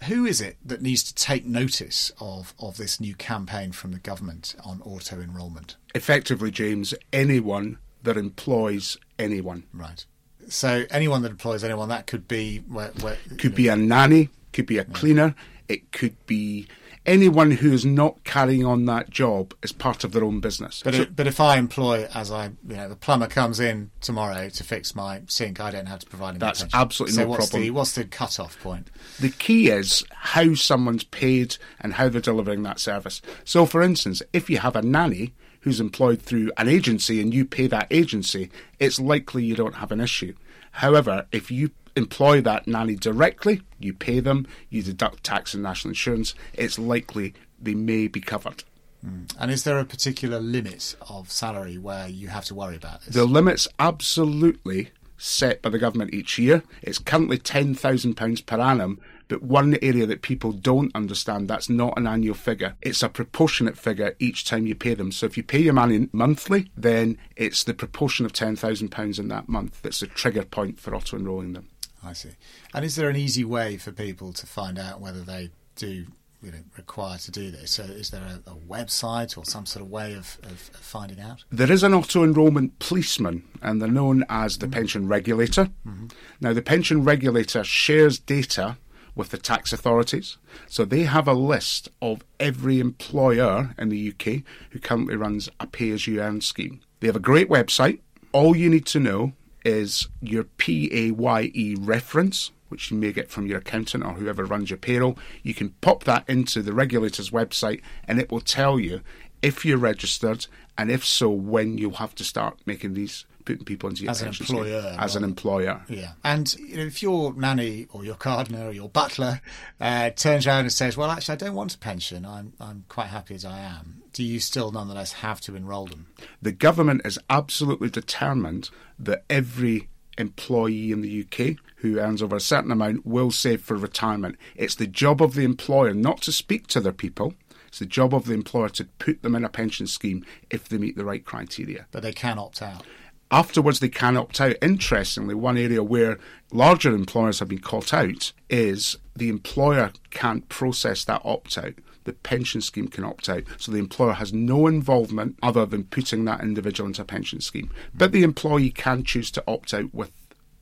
Who 0.06 0.24
is 0.24 0.40
it 0.40 0.56
that 0.64 0.82
needs 0.82 1.04
to 1.04 1.14
take 1.14 1.46
notice 1.46 2.14
of, 2.22 2.54
of 2.58 2.78
this 2.78 3.02
new 3.02 3.14
campaign 3.14 3.74
from 3.74 3.92
the 3.92 4.00
government 4.00 4.56
on 4.64 4.82
auto 4.84 5.20
enrolment? 5.20 5.76
Effectively, 5.94 6.52
James, 6.52 6.94
anyone 7.12 7.80
that 8.02 8.16
employs 8.16 8.96
anyone. 9.20 9.64
Right. 9.74 10.06
So 10.48 10.86
anyone 10.90 11.22
that 11.24 11.32
employs 11.32 11.66
anyone, 11.66 11.90
that 11.90 12.08
could 12.08 12.30
be 12.30 12.60
where, 12.60 12.92
where, 13.02 13.18
could 13.38 13.56
be 13.56 13.68
a 13.68 13.76
nanny, 13.76 14.30
could 14.54 14.68
be 14.68 14.78
a 14.78 14.86
cleaner, 14.86 15.36
it 15.68 15.92
could 15.92 16.16
be 16.28 16.66
anyone 17.06 17.52
who 17.52 17.72
is 17.72 17.86
not 17.86 18.24
carrying 18.24 18.66
on 18.66 18.86
that 18.86 19.10
job 19.10 19.54
as 19.64 19.72
part 19.72 20.04
of 20.04 20.12
their 20.12 20.24
own 20.24 20.40
business. 20.40 20.82
But, 20.84 20.94
so, 20.94 21.02
it, 21.02 21.16
but 21.16 21.28
if 21.28 21.40
I 21.40 21.58
employ, 21.58 22.08
as 22.14 22.32
I, 22.32 22.52
you 22.68 22.76
know, 22.76 22.90
the 22.90 22.96
plumber 22.96 23.28
comes 23.28 23.60
in 23.60 23.92
tomorrow 24.02 24.50
to 24.50 24.64
fix 24.64 24.96
my 24.96 25.22
sink, 25.28 25.60
I 25.60 25.72
don't 25.72 25.88
have 25.88 26.00
to 26.00 26.06
provide 26.06 26.36
him. 26.36 26.40
That's 26.40 26.66
absolutely 26.74 27.16
so 27.16 27.24
no 27.24 27.30
what's 27.30 27.50
problem. 27.50 27.62
The, 27.64 27.72
what's 27.72 27.94
the 27.94 28.06
cut-off 28.06 28.60
point? 28.62 28.90
The 29.20 29.30
key 29.30 29.70
is 29.70 30.04
how 30.12 30.54
someone's 30.54 31.04
paid 31.04 31.58
and 31.80 31.94
how 31.94 32.10
they're 32.10 32.22
delivering 32.22 32.64
that 32.64 32.80
service. 32.80 33.22
So, 33.46 33.66
for 33.66 33.82
instance, 33.82 34.22
if 34.34 34.50
you 34.50 34.60
have 34.60 34.76
a 34.76 34.82
nanny 34.82 35.34
who's 35.62 35.80
employed 35.80 36.22
through 36.22 36.52
an 36.58 36.68
agency 36.68 37.22
and 37.22 37.34
you 37.34 37.46
pay 37.46 37.68
that 37.68 37.88
agency, 37.92 38.50
it's 38.80 39.00
likely 39.00 39.44
you 39.44 39.56
don't 39.56 39.76
have 39.76 39.92
an 39.92 40.02
issue. 40.02 40.34
However, 40.72 41.28
if 41.32 41.52
you 41.52 41.72
employ 41.96 42.42
that 42.42 42.68
nanny 42.68 42.96
directly, 42.96 43.62
you 43.80 43.94
pay 43.94 44.20
them, 44.20 44.48
you 44.70 44.84
deduct 44.84 45.24
tax 45.24 45.54
and 45.54 45.64
national 45.64 45.92
insurance, 45.92 46.34
it's 46.54 46.80
likely 46.80 47.34
they 47.60 47.76
may 47.76 48.08
be 48.08 48.22
covered. 48.22 48.64
Mm. 49.06 49.34
And 49.40 49.52
is 49.52 49.64
there 49.64 49.80
a 49.80 49.86
particular 49.86 50.40
limit 50.40 50.96
of 51.10 51.32
salary 51.32 51.78
where 51.78 52.08
you 52.08 52.28
have 52.28 52.46
to 52.46 52.56
worry 52.56 52.76
about 52.76 53.02
this? 53.02 53.16
The 53.16 53.26
limit's 53.26 53.68
absolutely 53.80 54.92
set 55.18 55.62
by 55.62 55.70
the 55.70 55.80
government 55.80 56.14
each 56.14 56.40
year. 56.40 56.64
It's 56.82 56.98
currently 56.98 57.38
£10,000 57.38 58.46
per 58.46 58.60
annum, 58.60 59.00
but 59.28 59.44
one 59.44 59.78
area 59.82 60.06
that 60.08 60.24
people 60.24 60.52
don't 60.52 60.94
understand, 60.96 61.48
that's 61.48 61.70
not 61.70 61.98
an 61.98 62.08
annual 62.08 62.34
figure. 62.34 62.76
It's 62.82 63.04
a 63.04 63.10
proportionate 63.10 63.78
figure 63.78 64.16
each 64.20 64.46
time 64.46 64.66
you 64.66 64.76
pay 64.76 64.96
them. 64.96 65.12
So 65.12 65.28
if 65.28 65.38
you 65.38 65.44
pay 65.44 65.60
your 65.60 65.74
money 65.74 66.10
monthly, 66.12 66.72
then 66.76 67.18
it's 67.36 67.64
the 67.64 67.74
proportion 67.74 68.26
of 68.26 68.34
£10,000 68.34 69.20
in 69.20 69.28
that 69.28 69.48
month 69.48 69.82
that's 69.82 70.00
the 70.00 70.08
trigger 70.08 70.44
point 70.44 70.80
for 70.80 70.96
auto-enrolling 70.96 71.54
them. 71.54 71.70
I 72.04 72.14
see. 72.14 72.32
And 72.74 72.84
is 72.84 72.96
there 72.96 73.10
an 73.10 73.16
easy 73.16 73.44
way 73.44 73.78
for 73.78 73.92
people 73.92 74.34
to 74.34 74.48
find 74.48 74.80
out 74.80 75.02
whether 75.02 75.22
they 75.22 75.52
do 75.76 76.06
you 76.42 76.52
know, 76.52 76.58
require 76.78 77.18
to 77.20 77.32
do 77.32 77.52
this? 77.52 77.72
So 77.72 77.84
is 77.84 78.10
there 78.10 78.22
a, 78.22 78.52
a 78.52 78.56
website 78.56 79.38
or 79.38 79.46
some 79.46 79.66
sort 79.66 79.86
of 79.86 79.92
way 79.92 80.14
of, 80.14 80.38
of, 80.44 80.60
finding 80.60 81.20
out? 81.20 81.44
There 81.52 81.72
is 81.72 81.84
an 81.84 81.94
auto 81.94 82.24
enrolment 82.24 82.80
policeman, 82.80 83.44
and 83.62 83.82
they're 83.82 83.90
known 83.90 84.26
as 84.30 84.58
the 84.58 84.66
mm-hmm. 84.66 84.74
pension 84.74 85.08
regulator. 85.08 85.66
Mm-hmm. 85.86 86.08
Now, 86.40 86.54
the 86.54 86.62
pension 86.62 87.04
regulator 87.04 87.64
shares 87.64 88.18
data 88.20 88.78
with 89.14 89.30
the 89.30 89.38
tax 89.38 89.74
authorities, 89.74 90.38
so 90.68 90.86
they 90.86 91.04
have 91.04 91.28
a 91.28 91.34
list 91.34 91.90
of 92.02 92.24
every 92.40 92.80
employer 92.80 93.76
in 93.78 93.90
the 93.90 94.10
UK 94.10 94.44
who 94.72 94.80
currently 94.80 95.16
runs 95.16 95.50
a 95.60 95.68
pay 95.68 95.92
as 95.92 96.08
you 96.08 96.22
earn 96.22 96.42
scheme. 96.42 96.82
They 97.02 97.08
have 97.08 97.16
a 97.16 97.20
great 97.20 97.50
website. 97.50 98.00
All 98.32 98.56
you 98.56 98.70
need 98.70 98.86
to 98.88 99.00
know 99.00 99.34
is 99.64 100.08
your 100.22 100.44
PAYE 100.44 101.76
reference, 101.80 102.52
which 102.70 102.92
you 102.92 102.98
may 102.98 103.12
get 103.12 103.30
from 103.30 103.48
your 103.48 103.60
accountant 103.60 104.04
or 104.04 104.14
whoever 104.14 104.46
runs 104.46 104.70
your 104.70 104.78
payroll. 104.78 105.18
You 105.44 105.54
can 105.54 105.70
pop 105.82 106.04
that 106.06 106.24
into 106.28 106.62
the 106.62 106.74
regulator's 106.74 107.30
website 107.32 107.82
and 108.08 108.20
it 108.20 108.32
will 108.32 108.42
tell 108.42 108.80
you 108.80 109.02
if 109.42 109.66
you're 109.66 109.78
registered 109.78 110.48
and 110.78 110.90
if 110.90 111.06
so, 111.06 111.30
when 111.30 111.78
you'll 111.78 111.94
have 111.94 112.16
to 112.16 112.24
start 112.24 112.60
making 112.66 112.94
these, 112.94 113.26
putting 113.42 113.66
people 113.66 113.90
into 113.90 114.04
your 114.04 114.12
As 114.12 114.22
an 114.22 114.28
pension 114.28 114.46
scheme. 114.46 114.58
employer, 114.58 114.96
As 115.00 115.16
an 115.16 115.24
employer. 115.24 115.82
Yeah. 115.90 116.12
And 116.24 116.54
you 116.56 116.78
know, 116.78 116.84
if 116.84 117.02
your 117.04 117.34
nanny 117.34 117.88
or 117.92 118.06
your 118.06 118.16
gardener 118.16 118.68
or 118.68 118.72
your 118.72 118.90
butler 118.90 119.42
uh, 119.80 120.10
turns 120.12 120.48
around 120.48 120.62
and 120.62 120.72
says, 120.72 120.96
"Well, 120.98 121.10
actually, 121.12 121.34
I 121.34 121.38
don't 121.38 121.56
want 121.56 121.76
a 121.76 121.78
pension. 121.78 122.26
I'm 122.26 122.54
I'm 122.60 122.86
quite 122.90 123.08
happy 123.08 123.36
as 123.36 123.46
I 123.46 123.60
am," 123.60 124.02
do 124.14 124.24
you 124.24 124.40
still 124.40 124.72
nonetheless 124.72 125.14
have 125.14 125.42
to 125.42 125.56
enrol 125.56 125.86
them? 125.88 126.08
The 126.42 126.52
government 126.52 127.02
is 127.06 127.20
absolutely 127.30 127.90
determined 127.90 128.70
that 129.00 129.24
every 129.30 129.88
employee 130.18 130.92
in 130.92 131.02
the 131.02 131.22
UK 131.26 131.58
who 131.78 131.98
earns 132.00 132.22
over 132.22 132.36
a 132.36 132.40
certain 132.40 132.72
amount 132.72 133.06
will 133.06 133.32
save 133.32 133.62
for 133.62 133.76
retirement. 133.76 134.36
It's 134.56 134.76
the 134.76 134.86
job 134.88 135.22
of 135.22 135.34
the 135.34 135.44
employer 135.44 135.94
not 135.94 136.22
to 136.24 136.32
speak 136.32 136.68
to 136.68 136.80
their 136.80 136.92
people. 136.92 137.34
It's 137.68 137.80
the 137.80 137.86
job 137.86 138.14
of 138.14 138.26
the 138.26 138.34
employer 138.34 138.70
to 138.70 138.86
put 139.00 139.22
them 139.24 139.34
in 139.34 139.46
a 139.46 139.50
pension 139.50 139.88
scheme 139.88 140.26
if 140.50 140.68
they 140.68 140.78
meet 140.78 140.96
the 140.98 141.06
right 141.06 141.24
criteria. 141.24 141.88
But 141.92 142.04
they 142.04 142.12
can 142.12 142.38
opt 142.38 142.62
out. 142.62 142.84
Afterwards, 143.32 143.80
they 143.80 143.90
can 143.90 144.18
opt 144.18 144.42
out. 144.42 144.58
Interestingly, 144.62 145.34
one 145.34 145.58
area 145.58 145.82
where 145.82 146.20
larger 146.52 146.94
employers 146.94 147.40
have 147.40 147.48
been 147.48 147.60
caught 147.60 147.94
out 147.94 148.34
is 148.50 148.98
the 149.16 149.30
employer 149.30 149.92
can't 150.10 150.48
process 150.50 151.06
that 151.06 151.22
opt 151.24 151.58
out. 151.58 151.74
The 152.04 152.14
pension 152.14 152.62
scheme 152.62 152.88
can 152.88 153.06
opt 153.06 153.30
out. 153.30 153.44
So 153.58 153.72
the 153.72 153.78
employer 153.80 154.14
has 154.14 154.34
no 154.34 154.68
involvement 154.68 155.38
other 155.42 155.66
than 155.66 155.86
putting 155.86 156.26
that 156.26 156.42
individual 156.42 156.88
into 156.88 157.04
a 157.04 157.06
pension 157.06 157.40
scheme. 157.40 157.70
But 157.94 158.12
the 158.12 158.24
employee 158.24 158.72
can 158.72 159.04
choose 159.04 159.32
to 159.32 159.44
opt 159.48 159.74
out 159.74 159.94
with 159.94 160.12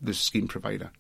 the 0.01 0.13
scheme 0.13 0.47
provider. 0.47 0.91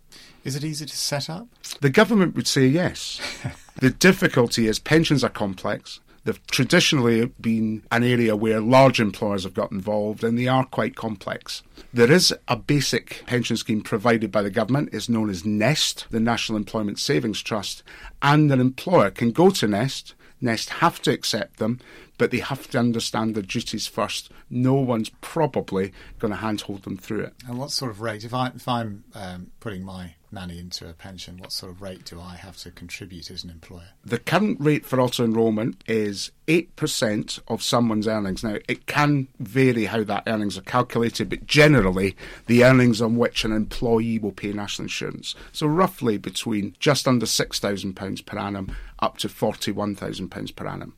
Is 0.43 0.55
it 0.55 0.63
easy 0.63 0.85
to 0.85 0.97
set 0.97 1.29
up? 1.29 1.47
The 1.81 1.89
government 1.89 2.35
would 2.35 2.47
say 2.47 2.65
yes. 2.65 3.19
the 3.77 3.91
difficulty 3.91 4.67
is 4.67 4.79
pensions 4.79 5.23
are 5.23 5.29
complex. 5.29 5.99
They've 6.23 6.47
traditionally 6.47 7.25
been 7.39 7.83
an 7.91 8.03
area 8.03 8.35
where 8.35 8.59
large 8.59 8.99
employers 8.99 9.43
have 9.43 9.53
got 9.53 9.71
involved 9.71 10.23
and 10.23 10.37
they 10.37 10.47
are 10.47 10.65
quite 10.65 10.95
complex. 10.95 11.63
There 11.93 12.11
is 12.11 12.33
a 12.47 12.55
basic 12.55 13.23
pension 13.25 13.57
scheme 13.57 13.81
provided 13.81 14.31
by 14.31 14.41
the 14.41 14.49
government, 14.49 14.89
it's 14.93 15.09
known 15.09 15.29
as 15.29 15.45
NEST, 15.45 16.07
the 16.11 16.19
National 16.19 16.57
Employment 16.57 16.99
Savings 16.99 17.41
Trust, 17.41 17.83
and 18.21 18.51
an 18.51 18.59
employer 18.59 19.09
can 19.09 19.31
go 19.31 19.49
to 19.49 19.67
NEST. 19.67 20.13
Nest 20.41 20.69
have 20.69 21.01
to 21.01 21.11
accept 21.11 21.57
them, 21.57 21.79
but 22.17 22.31
they 22.31 22.39
have 22.39 22.69
to 22.69 22.79
understand 22.79 23.35
their 23.35 23.43
duties 23.43 23.87
first. 23.87 24.31
No 24.49 24.75
one's 24.75 25.09
probably 25.21 25.91
going 26.17 26.31
to 26.31 26.37
handhold 26.39 26.83
them 26.83 26.97
through 26.97 27.21
it. 27.21 27.33
And 27.47 27.57
what 27.57 27.71
sort 27.71 27.91
of 27.91 28.01
rate, 28.01 28.23
if, 28.23 28.33
I, 28.33 28.47
if 28.55 28.67
I'm 28.67 29.03
um, 29.13 29.51
putting 29.59 29.83
my 29.83 30.15
nanny 30.31 30.59
into 30.59 30.87
a 30.89 30.93
pension, 30.93 31.37
what 31.37 31.51
sort 31.51 31.71
of 31.71 31.81
rate 31.81 32.05
do 32.05 32.19
I 32.19 32.35
have 32.35 32.57
to 32.57 32.71
contribute 32.71 33.31
as 33.31 33.43
an 33.43 33.49
employer? 33.49 33.89
The 34.05 34.19
current 34.19 34.59
rate 34.59 34.85
for 34.85 34.99
auto 34.99 35.23
enrolment 35.23 35.83
is 35.87 36.31
8% 36.47 37.39
of 37.47 37.63
someone's 37.63 38.07
earnings. 38.07 38.43
Now, 38.43 38.57
it 38.67 38.85
can 38.85 39.27
vary 39.39 39.85
how 39.85 40.03
that 40.03 40.23
earnings 40.27 40.57
are 40.57 40.61
calculated, 40.61 41.29
but 41.29 41.45
generally, 41.45 42.15
the 42.47 42.63
earnings 42.63 43.01
on 43.01 43.17
which 43.17 43.43
an 43.43 43.51
employee 43.51 44.19
will 44.19 44.31
pay 44.31 44.53
national 44.53 44.85
insurance. 44.85 45.35
So, 45.51 45.67
roughly 45.67 46.17
between 46.17 46.75
just 46.79 47.07
under 47.07 47.25
£6,000 47.25 48.25
per 48.25 48.37
annum 48.37 48.75
up 48.99 49.17
to 49.19 49.27
£41,000 49.27 50.55
per 50.55 50.67
annum. 50.67 50.95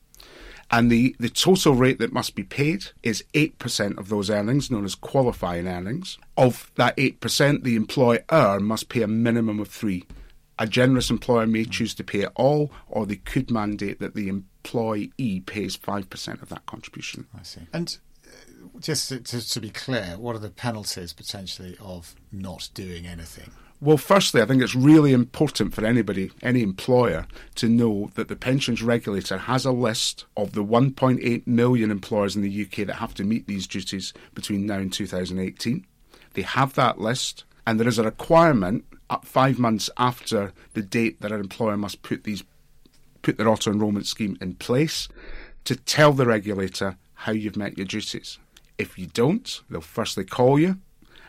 And 0.72 0.90
the, 0.90 1.14
the 1.20 1.28
total 1.28 1.74
rate 1.74 1.98
that 1.98 2.14
must 2.14 2.34
be 2.34 2.44
paid 2.44 2.86
is 3.02 3.22
8% 3.34 3.98
of 3.98 4.08
those 4.08 4.30
earnings, 4.30 4.70
known 4.70 4.86
as 4.86 4.94
qualifying 4.94 5.68
earnings. 5.68 6.18
Of 6.38 6.72
that 6.76 6.96
8%, 6.96 7.62
the 7.62 7.76
employer 7.76 8.24
must 8.58 8.88
pay 8.88 9.02
a 9.02 9.06
minimum 9.06 9.60
of 9.60 9.68
three. 9.68 10.04
A 10.58 10.66
generous 10.66 11.10
employer 11.10 11.46
may 11.46 11.66
choose 11.66 11.94
to 11.96 12.04
pay 12.04 12.20
it 12.20 12.32
all, 12.36 12.72
or 12.88 13.04
they 13.04 13.16
could 13.16 13.50
mandate 13.50 14.00
that 14.00 14.14
the 14.14 14.28
employee 14.28 15.40
pays 15.44 15.76
5% 15.76 16.42
of 16.42 16.48
that 16.48 16.64
contribution. 16.64 17.26
I 17.38 17.42
see. 17.42 17.60
And 17.74 17.98
uh, 18.26 18.78
just 18.80 19.10
to, 19.10 19.20
to, 19.20 19.46
to 19.46 19.60
be 19.60 19.70
clear, 19.70 20.16
what 20.18 20.36
are 20.36 20.40
the 20.40 20.50
penalties 20.50 21.12
potentially 21.12 21.76
of 21.80 22.14
not 22.30 22.70
doing 22.72 23.06
anything? 23.06 23.50
Well, 23.82 23.96
firstly, 23.96 24.40
I 24.40 24.46
think 24.46 24.62
it's 24.62 24.76
really 24.76 25.12
important 25.12 25.74
for 25.74 25.84
anybody, 25.84 26.30
any 26.40 26.62
employer, 26.62 27.26
to 27.56 27.68
know 27.68 28.12
that 28.14 28.28
the 28.28 28.36
pensions 28.36 28.80
regulator 28.80 29.36
has 29.36 29.64
a 29.64 29.72
list 29.72 30.24
of 30.36 30.52
the 30.52 30.64
1.8 30.64 31.46
million 31.48 31.90
employers 31.90 32.36
in 32.36 32.42
the 32.42 32.62
UK 32.62 32.86
that 32.86 33.00
have 33.00 33.12
to 33.14 33.24
meet 33.24 33.48
these 33.48 33.66
duties 33.66 34.14
between 34.34 34.66
now 34.66 34.76
and 34.76 34.92
2018. 34.92 35.84
They 36.34 36.42
have 36.42 36.74
that 36.74 37.00
list, 37.00 37.42
and 37.66 37.80
there 37.80 37.88
is 37.88 37.98
a 37.98 38.04
requirement 38.04 38.84
up 39.10 39.24
five 39.24 39.58
months 39.58 39.90
after 39.98 40.52
the 40.74 40.82
date 40.82 41.20
that 41.20 41.32
an 41.32 41.40
employer 41.40 41.76
must 41.76 42.02
put 42.02 42.22
these 42.22 42.44
put 43.22 43.36
their 43.36 43.48
auto 43.48 43.72
enrolment 43.72 44.06
scheme 44.06 44.38
in 44.40 44.54
place 44.54 45.08
to 45.64 45.74
tell 45.74 46.12
the 46.12 46.26
regulator 46.26 46.98
how 47.14 47.32
you've 47.32 47.56
met 47.56 47.76
your 47.76 47.86
duties. 47.86 48.38
If 48.78 48.96
you 48.96 49.08
don't, 49.08 49.60
they'll 49.68 49.80
firstly 49.80 50.24
call 50.24 50.60
you, 50.60 50.78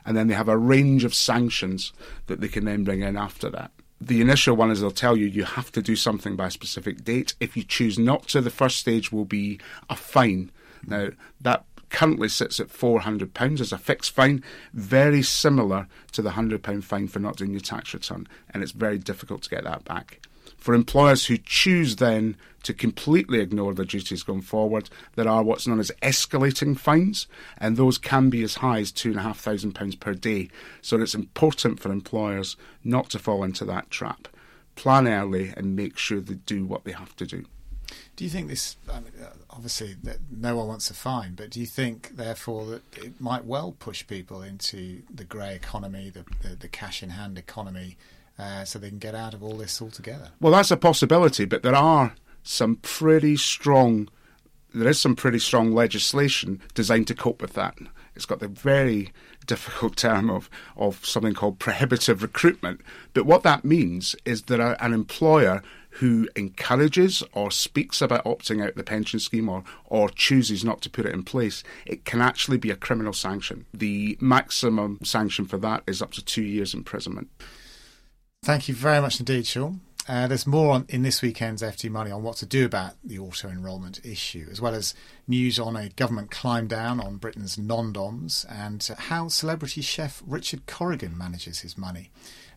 and 0.05 0.15
then 0.15 0.27
they 0.27 0.33
have 0.33 0.49
a 0.49 0.57
range 0.57 1.03
of 1.03 1.13
sanctions 1.13 1.93
that 2.27 2.41
they 2.41 2.47
can 2.47 2.65
then 2.65 2.83
bring 2.83 3.01
in 3.01 3.17
after 3.17 3.49
that. 3.49 3.71
The 4.01 4.21
initial 4.21 4.55
one 4.55 4.69
is 4.69 4.81
they'll 4.81 4.91
tell 4.91 5.15
you 5.15 5.25
you 5.25 5.45
have 5.45 5.71
to 5.73 5.81
do 5.81 5.95
something 5.95 6.35
by 6.35 6.47
a 6.47 6.51
specific 6.51 7.03
date. 7.05 7.35
If 7.39 7.55
you 7.55 7.63
choose 7.63 7.97
not 7.97 8.27
to, 8.29 8.41
the 8.41 8.49
first 8.49 8.77
stage 8.77 9.11
will 9.11 9.25
be 9.25 9.59
a 9.89 9.95
fine. 9.95 10.51
Now, 10.85 11.09
that 11.39 11.63
currently 11.89 12.27
sits 12.27 12.59
at 12.59 12.67
£400 12.67 13.61
as 13.61 13.71
a 13.71 13.77
fixed 13.77 14.11
fine, 14.11 14.43
very 14.73 15.21
similar 15.21 15.87
to 16.11 16.21
the 16.21 16.31
£100 16.31 16.83
fine 16.83 17.07
for 17.07 17.19
not 17.19 17.37
doing 17.37 17.51
your 17.51 17.61
tax 17.61 17.93
return, 17.93 18.27
and 18.49 18.61
it's 18.61 18.71
very 18.73 18.97
difficult 18.97 19.43
to 19.43 19.49
get 19.49 19.63
that 19.63 19.85
back. 19.85 20.19
For 20.63 20.73
employers 20.73 21.25
who 21.25 21.37
choose 21.37 21.97
then 21.97 22.37
to 22.63 22.73
completely 22.73 23.41
ignore 23.41 23.73
their 23.73 23.83
duties 23.83 24.23
going 24.23 24.43
forward, 24.43 24.89
there 25.15 25.27
are 25.27 25.43
what's 25.43 25.67
known 25.67 25.81
as 25.81 25.91
escalating 26.01 26.79
fines, 26.79 27.27
and 27.57 27.75
those 27.75 27.97
can 27.97 28.29
be 28.29 28.43
as 28.43 28.55
high 28.55 28.79
as 28.79 28.93
£2,500 28.93 29.99
per 29.99 30.13
day. 30.13 30.47
So 30.81 31.01
it's 31.01 31.15
important 31.15 31.81
for 31.81 31.91
employers 31.91 32.55
not 32.81 33.09
to 33.09 33.19
fall 33.19 33.43
into 33.43 33.65
that 33.65 33.89
trap. 33.89 34.29
Plan 34.75 35.05
early 35.05 35.51
and 35.57 35.75
make 35.75 35.97
sure 35.97 36.21
they 36.21 36.35
do 36.35 36.63
what 36.63 36.85
they 36.85 36.93
have 36.93 37.13
to 37.17 37.25
do. 37.25 37.43
Do 38.15 38.23
you 38.23 38.29
think 38.29 38.47
this? 38.47 38.77
Uh, 38.87 39.01
obviously, 39.49 39.97
no 40.31 40.55
one 40.55 40.69
wants 40.69 40.89
a 40.89 40.93
fine, 40.93 41.35
but 41.35 41.49
do 41.49 41.59
you 41.59 41.65
think, 41.65 42.15
therefore, 42.15 42.67
that 42.67 42.83
it 43.03 43.19
might 43.19 43.43
well 43.43 43.75
push 43.77 44.07
people 44.07 44.41
into 44.41 45.01
the 45.13 45.25
grey 45.25 45.55
economy, 45.55 46.09
the, 46.09 46.23
the, 46.41 46.55
the 46.55 46.69
cash 46.69 47.03
in 47.03 47.09
hand 47.09 47.37
economy, 47.37 47.97
uh, 48.37 48.63
so 48.63 48.79
they 48.79 48.89
can 48.89 48.99
get 48.99 49.15
out 49.15 49.33
of 49.33 49.43
all 49.43 49.55
this 49.57 49.81
altogether? 49.81 50.29
Well, 50.39 50.53
that's 50.53 50.71
a 50.71 50.77
possibility, 50.77 51.45
but 51.45 51.63
there 51.63 51.75
are 51.75 52.15
some 52.43 52.77
pretty 52.77 53.37
strong. 53.37 54.09
There 54.73 54.89
is 54.89 54.99
some 54.99 55.15
pretty 55.15 55.39
strong 55.39 55.71
legislation 55.71 56.61
designed 56.73 57.07
to 57.07 57.15
cope 57.15 57.41
with 57.41 57.53
that. 57.53 57.77
It's 58.15 58.25
got 58.25 58.39
the 58.39 58.47
very 58.47 59.11
difficult 59.45 59.97
term 59.97 60.29
of, 60.29 60.49
of 60.77 61.05
something 61.05 61.33
called 61.33 61.59
prohibitive 61.59 62.21
recruitment. 62.21 62.81
But 63.13 63.25
what 63.25 63.43
that 63.43 63.65
means 63.65 64.15
is 64.25 64.43
that 64.43 64.77
an 64.79 64.93
employer 64.93 65.61
who 65.97 66.27
encourages 66.35 67.21
or 67.33 67.51
speaks 67.51 68.01
about 68.01 68.25
opting 68.25 68.65
out 68.65 68.75
the 68.75 68.83
pension 68.83 69.19
scheme 69.19 69.47
or, 69.47 69.63
or 69.85 70.09
chooses 70.09 70.63
not 70.63 70.81
to 70.81 70.89
put 70.89 71.05
it 71.05 71.13
in 71.13 71.23
place, 71.23 71.63
it 71.85 72.03
can 72.03 72.19
actually 72.19 72.57
be 72.57 72.71
a 72.71 72.75
criminal 72.75 73.13
sanction. 73.13 73.65
The 73.73 74.17
maximum 74.19 74.99
sanction 75.03 75.45
for 75.45 75.57
that 75.57 75.83
is 75.85 76.01
up 76.01 76.11
to 76.13 76.25
two 76.25 76.41
years 76.41 76.73
imprisonment. 76.73 77.29
Thank 78.43 78.67
you 78.67 78.75
very 78.75 78.99
much 78.99 79.21
indeed, 79.21 79.47
Sean. 79.47 79.79
Uh, 80.05 80.27
there's 80.27 80.45
more 80.45 80.73
on, 80.73 80.85
in 80.89 81.01
this 81.01 81.21
weekend's 81.21 81.61
FT 81.61 81.89
Money 81.89 82.11
on 82.11 82.23
what 82.23 82.35
to 82.37 82.45
do 82.45 82.65
about 82.65 82.95
the 83.01 83.17
auto 83.17 83.47
enrolment 83.47 84.01
issue, 84.03 84.47
as 84.51 84.59
well 84.59 84.75
as 84.75 84.93
news 85.29 85.57
on 85.57 85.77
a 85.77 85.87
government 85.87 86.29
climb 86.29 86.67
down 86.67 86.99
on 86.99 87.15
Britain's 87.15 87.57
non-doms 87.57 88.45
and 88.49 88.83
how 88.97 89.29
celebrity 89.29 89.79
chef 89.79 90.21
Richard 90.27 90.65
Corrigan 90.65 91.17
manages 91.17 91.59
his 91.59 91.77
money. 91.77 92.11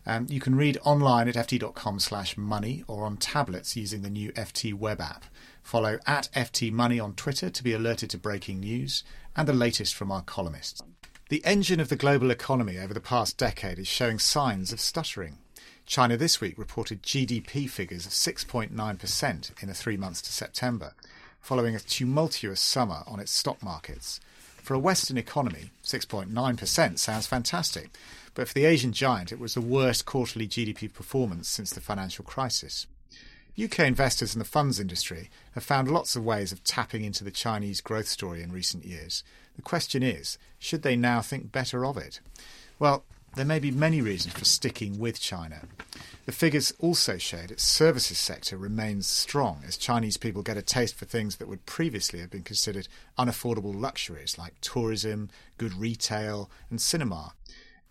Um, 0.04 0.26
you 0.28 0.40
can 0.40 0.56
read 0.56 0.76
online 0.82 1.28
at 1.28 1.36
ft.com 1.36 2.00
slash 2.00 2.36
money 2.36 2.82
or 2.88 3.04
on 3.04 3.16
tablets 3.16 3.76
using 3.76 4.02
the 4.02 4.10
new 4.10 4.32
FT 4.32 4.74
web 4.74 5.00
app. 5.00 5.24
Follow 5.62 6.00
at 6.04 6.28
FT 6.34 6.72
Money 6.72 6.98
on 6.98 7.14
Twitter 7.14 7.48
to 7.48 7.62
be 7.62 7.72
alerted 7.72 8.10
to 8.10 8.18
breaking 8.18 8.58
news 8.58 9.04
and 9.36 9.46
the 9.46 9.52
latest 9.52 9.94
from 9.94 10.10
our 10.10 10.22
columnists. 10.22 10.82
The 11.28 11.44
engine 11.44 11.78
of 11.78 11.90
the 11.90 11.96
global 11.96 12.32
economy 12.32 12.76
over 12.76 12.92
the 12.92 13.00
past 13.00 13.38
decade 13.38 13.78
is 13.78 13.86
showing 13.86 14.18
signs 14.18 14.72
of 14.72 14.80
stuttering. 14.80 15.38
China 15.86 16.16
this 16.16 16.40
week 16.40 16.58
reported 16.58 17.04
GDP 17.04 17.70
figures 17.70 18.06
of 18.06 18.12
6.9% 18.12 19.62
in 19.62 19.68
the 19.68 19.74
three 19.74 19.96
months 19.96 20.20
to 20.22 20.32
September, 20.32 20.94
following 21.40 21.76
a 21.76 21.80
tumultuous 21.80 22.60
summer 22.60 23.04
on 23.06 23.20
its 23.20 23.30
stock 23.30 23.62
markets. 23.62 24.18
For 24.56 24.74
a 24.74 24.80
Western 24.80 25.16
economy, 25.16 25.70
6.9% 25.84 26.98
sounds 26.98 27.26
fantastic, 27.28 27.90
but 28.34 28.48
for 28.48 28.54
the 28.54 28.64
Asian 28.64 28.92
giant, 28.92 29.30
it 29.30 29.38
was 29.38 29.54
the 29.54 29.60
worst 29.60 30.06
quarterly 30.06 30.48
GDP 30.48 30.92
performance 30.92 31.48
since 31.48 31.70
the 31.70 31.80
financial 31.80 32.24
crisis. 32.24 32.88
UK 33.62 33.78
investors 33.80 34.34
in 34.34 34.40
the 34.40 34.44
funds 34.44 34.80
industry 34.80 35.30
have 35.54 35.62
found 35.62 35.88
lots 35.88 36.16
of 36.16 36.24
ways 36.24 36.50
of 36.50 36.64
tapping 36.64 37.04
into 37.04 37.22
the 37.22 37.30
Chinese 37.30 37.80
growth 37.80 38.08
story 38.08 38.42
in 38.42 38.50
recent 38.50 38.84
years. 38.84 39.22
The 39.54 39.62
question 39.62 40.02
is, 40.02 40.36
should 40.58 40.82
they 40.82 40.96
now 40.96 41.22
think 41.22 41.52
better 41.52 41.86
of 41.86 41.96
it? 41.96 42.18
Well, 42.80 43.04
there 43.36 43.44
may 43.44 43.58
be 43.58 43.70
many 43.70 44.00
reasons 44.00 44.32
for 44.32 44.46
sticking 44.46 44.98
with 44.98 45.20
China. 45.20 45.60
The 46.24 46.32
figures 46.32 46.72
also 46.78 47.18
show 47.18 47.36
its 47.36 47.62
services 47.62 48.18
sector 48.18 48.56
remains 48.56 49.06
strong 49.06 49.60
as 49.66 49.76
Chinese 49.76 50.16
people 50.16 50.42
get 50.42 50.56
a 50.56 50.62
taste 50.62 50.96
for 50.96 51.04
things 51.04 51.36
that 51.36 51.46
would 51.46 51.66
previously 51.66 52.20
have 52.20 52.30
been 52.30 52.42
considered 52.42 52.88
unaffordable 53.18 53.78
luxuries 53.78 54.38
like 54.38 54.54
tourism, 54.62 55.28
good 55.58 55.74
retail, 55.74 56.50
and 56.70 56.80
cinema. 56.80 57.34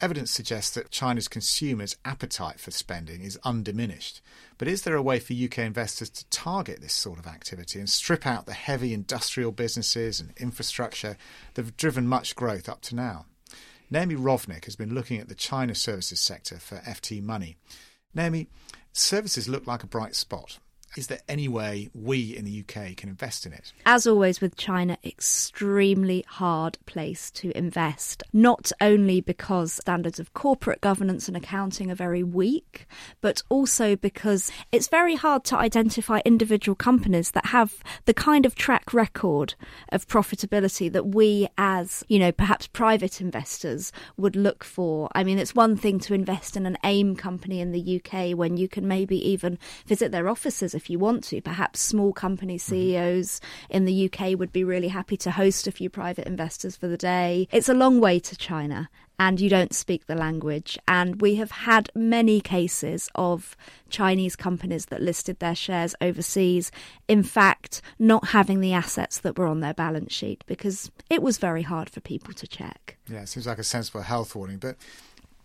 Evidence 0.01 0.31
suggests 0.31 0.73
that 0.73 0.89
China's 0.89 1.27
consumers' 1.27 1.95
appetite 2.03 2.59
for 2.59 2.71
spending 2.71 3.21
is 3.21 3.39
undiminished. 3.43 4.21
But 4.57 4.67
is 4.67 4.81
there 4.81 4.95
a 4.95 5.01
way 5.01 5.19
for 5.19 5.33
UK 5.33 5.59
investors 5.59 6.09
to 6.09 6.25
target 6.29 6.81
this 6.81 6.91
sort 6.91 7.19
of 7.19 7.27
activity 7.27 7.79
and 7.79 7.89
strip 7.89 8.25
out 8.25 8.47
the 8.47 8.53
heavy 8.53 8.95
industrial 8.95 9.51
businesses 9.51 10.19
and 10.19 10.33
infrastructure 10.37 11.17
that 11.53 11.65
have 11.65 11.77
driven 11.77 12.07
much 12.07 12.35
growth 12.35 12.67
up 12.67 12.81
to 12.81 12.95
now? 12.95 13.25
Naomi 13.89 14.15
Rovnick 14.15 14.65
has 14.65 14.75
been 14.75 14.93
looking 14.93 15.19
at 15.19 15.27
the 15.27 15.35
China 15.35 15.75
services 15.75 16.19
sector 16.19 16.57
for 16.57 16.77
FT 16.77 17.21
Money. 17.21 17.57
Naomi, 18.13 18.47
services 18.93 19.47
look 19.47 19.67
like 19.67 19.83
a 19.83 19.87
bright 19.87 20.15
spot. 20.15 20.59
Is 20.97 21.07
there 21.07 21.19
any 21.27 21.49
way 21.49 21.89
we 21.93 22.35
in 22.37 22.45
the 22.45 22.61
UK 22.61 22.95
can 22.95 23.09
invest 23.09 23.45
in 23.45 23.51
it? 23.51 23.73
As 23.85 24.07
always 24.07 24.39
with 24.39 24.55
China, 24.55 24.97
extremely 25.03 26.23
hard 26.25 26.77
place 26.85 27.29
to 27.31 27.55
invest. 27.57 28.23
Not 28.31 28.71
only 28.79 29.19
because 29.19 29.73
standards 29.73 30.19
of 30.19 30.33
corporate 30.33 30.79
governance 30.79 31.27
and 31.27 31.35
accounting 31.35 31.91
are 31.91 31.95
very 31.95 32.23
weak, 32.23 32.87
but 33.19 33.43
also 33.49 33.97
because 33.97 34.51
it's 34.71 34.87
very 34.87 35.15
hard 35.15 35.43
to 35.45 35.57
identify 35.57 36.21
individual 36.23 36.75
companies 36.75 37.31
that 37.31 37.47
have 37.47 37.83
the 38.05 38.13
kind 38.13 38.45
of 38.45 38.55
track 38.55 38.93
record 38.93 39.55
of 39.89 40.07
profitability 40.07 40.89
that 40.91 41.07
we 41.07 41.47
as, 41.57 42.05
you 42.07 42.19
know, 42.19 42.31
perhaps 42.31 42.67
private 42.67 43.19
investors 43.19 43.91
would 44.15 44.37
look 44.37 44.63
for. 44.63 45.09
I 45.13 45.25
mean, 45.25 45.39
it's 45.39 45.53
one 45.55 45.75
thing 45.75 45.99
to 45.99 46.13
invest 46.13 46.55
in 46.55 46.65
an 46.65 46.77
AIM 46.85 47.17
company 47.17 47.59
in 47.59 47.73
the 47.73 48.01
UK 48.01 48.37
when 48.37 48.55
you 48.55 48.69
can 48.69 48.87
maybe 48.87 49.17
even 49.29 49.59
visit 49.85 50.13
their 50.13 50.29
offices 50.29 50.73
if 50.73 50.84
you 50.89 50.99
want 50.99 51.23
to. 51.25 51.41
Perhaps 51.41 51.79
small 51.79 52.13
company 52.13 52.57
mm-hmm. 52.57 52.73
CEOs 52.73 53.41
in 53.69 53.85
the 53.85 54.09
UK 54.09 54.37
would 54.37 54.51
be 54.51 54.63
really 54.63 54.89
happy 54.89 55.17
to 55.17 55.31
host 55.31 55.67
a 55.67 55.71
few 55.71 55.89
private 55.89 56.27
investors 56.27 56.75
for 56.75 56.87
the 56.87 56.97
day. 56.97 57.47
It's 57.51 57.69
a 57.69 57.73
long 57.73 57.99
way 57.99 58.19
to 58.19 58.35
China 58.35 58.89
and 59.19 59.39
you 59.39 59.49
don't 59.49 59.73
speak 59.73 60.05
the 60.05 60.15
language. 60.15 60.77
And 60.87 61.21
we 61.21 61.35
have 61.35 61.51
had 61.51 61.89
many 61.95 62.41
cases 62.41 63.09
of 63.15 63.55
Chinese 63.89 64.35
companies 64.35 64.87
that 64.87 65.01
listed 65.01 65.39
their 65.39 65.55
shares 65.55 65.95
overseas, 66.01 66.71
in 67.07 67.23
fact, 67.23 67.81
not 67.97 68.29
having 68.29 68.59
the 68.59 68.73
assets 68.73 69.19
that 69.19 69.37
were 69.37 69.47
on 69.47 69.61
their 69.61 69.73
balance 69.73 70.13
sheet 70.13 70.43
because 70.47 70.91
it 71.09 71.21
was 71.21 71.37
very 71.37 71.61
hard 71.61 71.89
for 71.89 72.01
people 72.01 72.33
to 72.33 72.47
check. 72.47 72.97
Yeah, 73.09 73.21
it 73.21 73.29
seems 73.29 73.47
like 73.47 73.59
a 73.59 73.63
sensible 73.63 74.01
health 74.01 74.35
warning. 74.35 74.57
But 74.57 74.77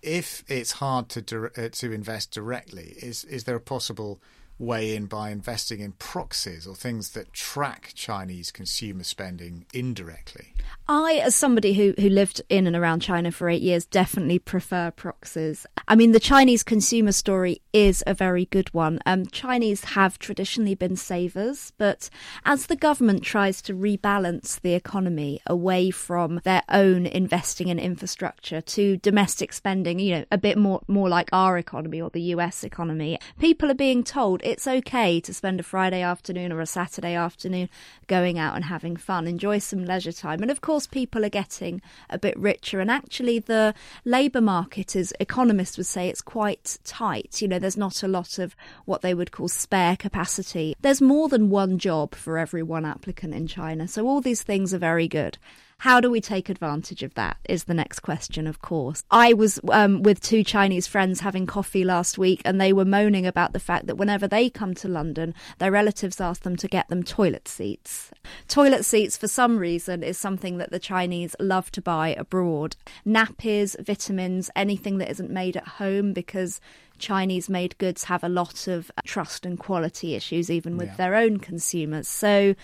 if 0.03 0.44
it's 0.48 0.72
hard 0.72 1.09
to, 1.11 1.50
uh, 1.57 1.68
to 1.68 1.92
invest 1.92 2.33
directly, 2.33 2.94
is, 3.00 3.24
is 3.24 3.44
there 3.44 3.57
a 3.57 3.61
possible 3.61 4.20
way 4.61 4.94
in 4.94 5.07
by 5.07 5.31
investing 5.31 5.81
in 5.81 5.92
proxies 5.92 6.66
or 6.66 6.75
things 6.75 7.11
that 7.11 7.33
track 7.33 7.92
Chinese 7.94 8.53
consumer 8.53 9.03
spending 9.03 9.64
indirectly? 9.73 10.53
I, 10.87 11.14
as 11.25 11.35
somebody 11.35 11.73
who, 11.73 11.94
who 11.99 12.09
lived 12.09 12.42
in 12.49 12.66
and 12.66 12.77
around 12.77 13.01
China 13.01 13.33
for 13.33 13.49
eight 13.49 13.62
years, 13.62 13.87
definitely 13.87 14.38
prefer 14.38 14.90
proxies. 14.90 15.66
I 15.88 15.94
mean, 15.94 16.12
the 16.12 16.20
Chinese 16.20 16.62
consumer 16.62 17.12
story 17.12 17.62
is 17.73 18.05
a 18.07 18.14
very 18.14 18.46
good 18.46 18.73
one. 18.75 19.01
Um, 19.07 19.27
Chinese 19.27 19.85
have 19.85 20.18
traditionally 20.18 20.75
been 20.75 20.96
savers, 20.96 21.73
but 21.79 22.11
as 22.44 22.66
the 22.66 22.77
government 22.77 23.23
tries 23.23 23.62
to 23.62 23.75
rebalance 23.75 24.61
the 24.61 24.75
economy 24.75 25.40
away 25.46 25.90
from 25.90 26.40
their 26.44 26.62
own 26.68 27.07
investing 27.07 27.68
in 27.68 27.79
infrastructure 27.79 28.61
to 28.61 28.96
domestic 28.99 29.53
spending, 29.53 29.99
you 30.01 30.16
know, 30.16 30.25
a 30.31 30.38
bit 30.38 30.59
more, 30.59 30.83
more 30.88 31.09
like 31.09 31.29
our 31.33 31.57
economy 31.57 32.01
or 32.01 32.11
the 32.11 32.35
US 32.35 32.64
economy, 32.64 33.18
people 33.38 33.70
are 33.70 33.75
being 33.75 34.03
told 34.03 34.42
it's 34.50 34.66
okay 34.66 35.20
to 35.20 35.32
spend 35.32 35.60
a 35.60 35.62
Friday 35.62 36.02
afternoon 36.02 36.52
or 36.52 36.60
a 36.60 36.66
Saturday 36.66 37.14
afternoon 37.14 37.68
going 38.06 38.38
out 38.38 38.56
and 38.56 38.64
having 38.64 38.96
fun, 38.96 39.26
enjoy 39.26 39.58
some 39.58 39.84
leisure 39.84 40.12
time. 40.12 40.42
And 40.42 40.50
of 40.50 40.60
course, 40.60 40.86
people 40.86 41.24
are 41.24 41.30
getting 41.30 41.80
a 42.08 42.18
bit 42.18 42.38
richer. 42.38 42.80
And 42.80 42.90
actually, 42.90 43.38
the 43.38 43.74
labour 44.04 44.40
market, 44.40 44.96
as 44.96 45.12
economists 45.20 45.76
would 45.76 45.86
say, 45.86 46.08
it's 46.08 46.20
quite 46.20 46.78
tight. 46.84 47.40
You 47.40 47.48
know, 47.48 47.58
there's 47.58 47.76
not 47.76 48.02
a 48.02 48.08
lot 48.08 48.38
of 48.38 48.54
what 48.84 49.02
they 49.02 49.14
would 49.14 49.32
call 49.32 49.48
spare 49.48 49.96
capacity. 49.96 50.74
There's 50.80 51.00
more 51.00 51.28
than 51.28 51.50
one 51.50 51.78
job 51.78 52.14
for 52.14 52.36
every 52.36 52.62
one 52.62 52.84
applicant 52.84 53.34
in 53.34 53.46
China. 53.46 53.88
So 53.88 54.06
all 54.06 54.20
these 54.20 54.42
things 54.42 54.74
are 54.74 54.78
very 54.78 55.08
good. 55.08 55.38
How 55.81 55.99
do 55.99 56.11
we 56.11 56.21
take 56.21 56.51
advantage 56.51 57.03
of 57.03 57.14
that? 57.14 57.38
Is 57.49 57.64
the 57.64 57.73
next 57.73 58.01
question, 58.01 58.47
of 58.47 58.61
course. 58.61 59.03
I 59.11 59.33
was 59.33 59.59
um, 59.71 60.03
with 60.03 60.21
two 60.21 60.45
Chinese 60.45 60.87
friends 60.87 61.21
having 61.21 61.47
coffee 61.47 61.85
last 61.85 62.19
week, 62.19 62.43
and 62.45 62.61
they 62.61 62.75
were 62.75 62.85
moaning 62.85 63.27
about 63.27 63.55
the 63.55 63.61
fact 63.61 63.87
that 63.87 63.97
whenever 63.97 64.29
they 64.29 64.51
come 64.51 64.75
to 64.75 64.88
London, 64.88 65.35
their 65.57 65.73
relatives 65.73 66.21
ask 66.21 66.43
them 66.43 66.55
to 66.57 66.69
get 66.69 66.88
them 66.88 67.03
toilet 67.03 67.49
seats. 67.49 68.11
Toilet 68.47 68.85
seats, 68.85 69.16
for 69.16 69.27
some 69.27 69.57
reason, 69.57 70.03
is 70.03 70.19
something 70.19 70.59
that 70.59 70.71
the 70.71 70.79
Chinese 70.79 71.35
love 71.40 71.73
to 71.73 71.81
buy 71.81 72.09
abroad. 72.09 72.77
Nappies, 73.07 73.75
vitamins, 73.83 74.51
anything 74.55 74.99
that 74.99 75.11
isn't 75.11 75.31
made 75.31 75.57
at 75.57 75.66
home, 75.66 76.12
because 76.12 76.61
Chinese 76.99 77.49
made 77.49 77.79
goods 77.79 78.05
have 78.05 78.23
a 78.23 78.29
lot 78.29 78.69
of 78.69 78.90
trust 79.07 79.47
and 79.47 79.59
quality 79.59 80.14
issues, 80.14 80.51
even 80.51 80.77
with 80.77 80.88
yeah. 80.88 80.97
their 80.97 81.14
own 81.14 81.38
consumers. 81.38 82.07
So, 82.07 82.55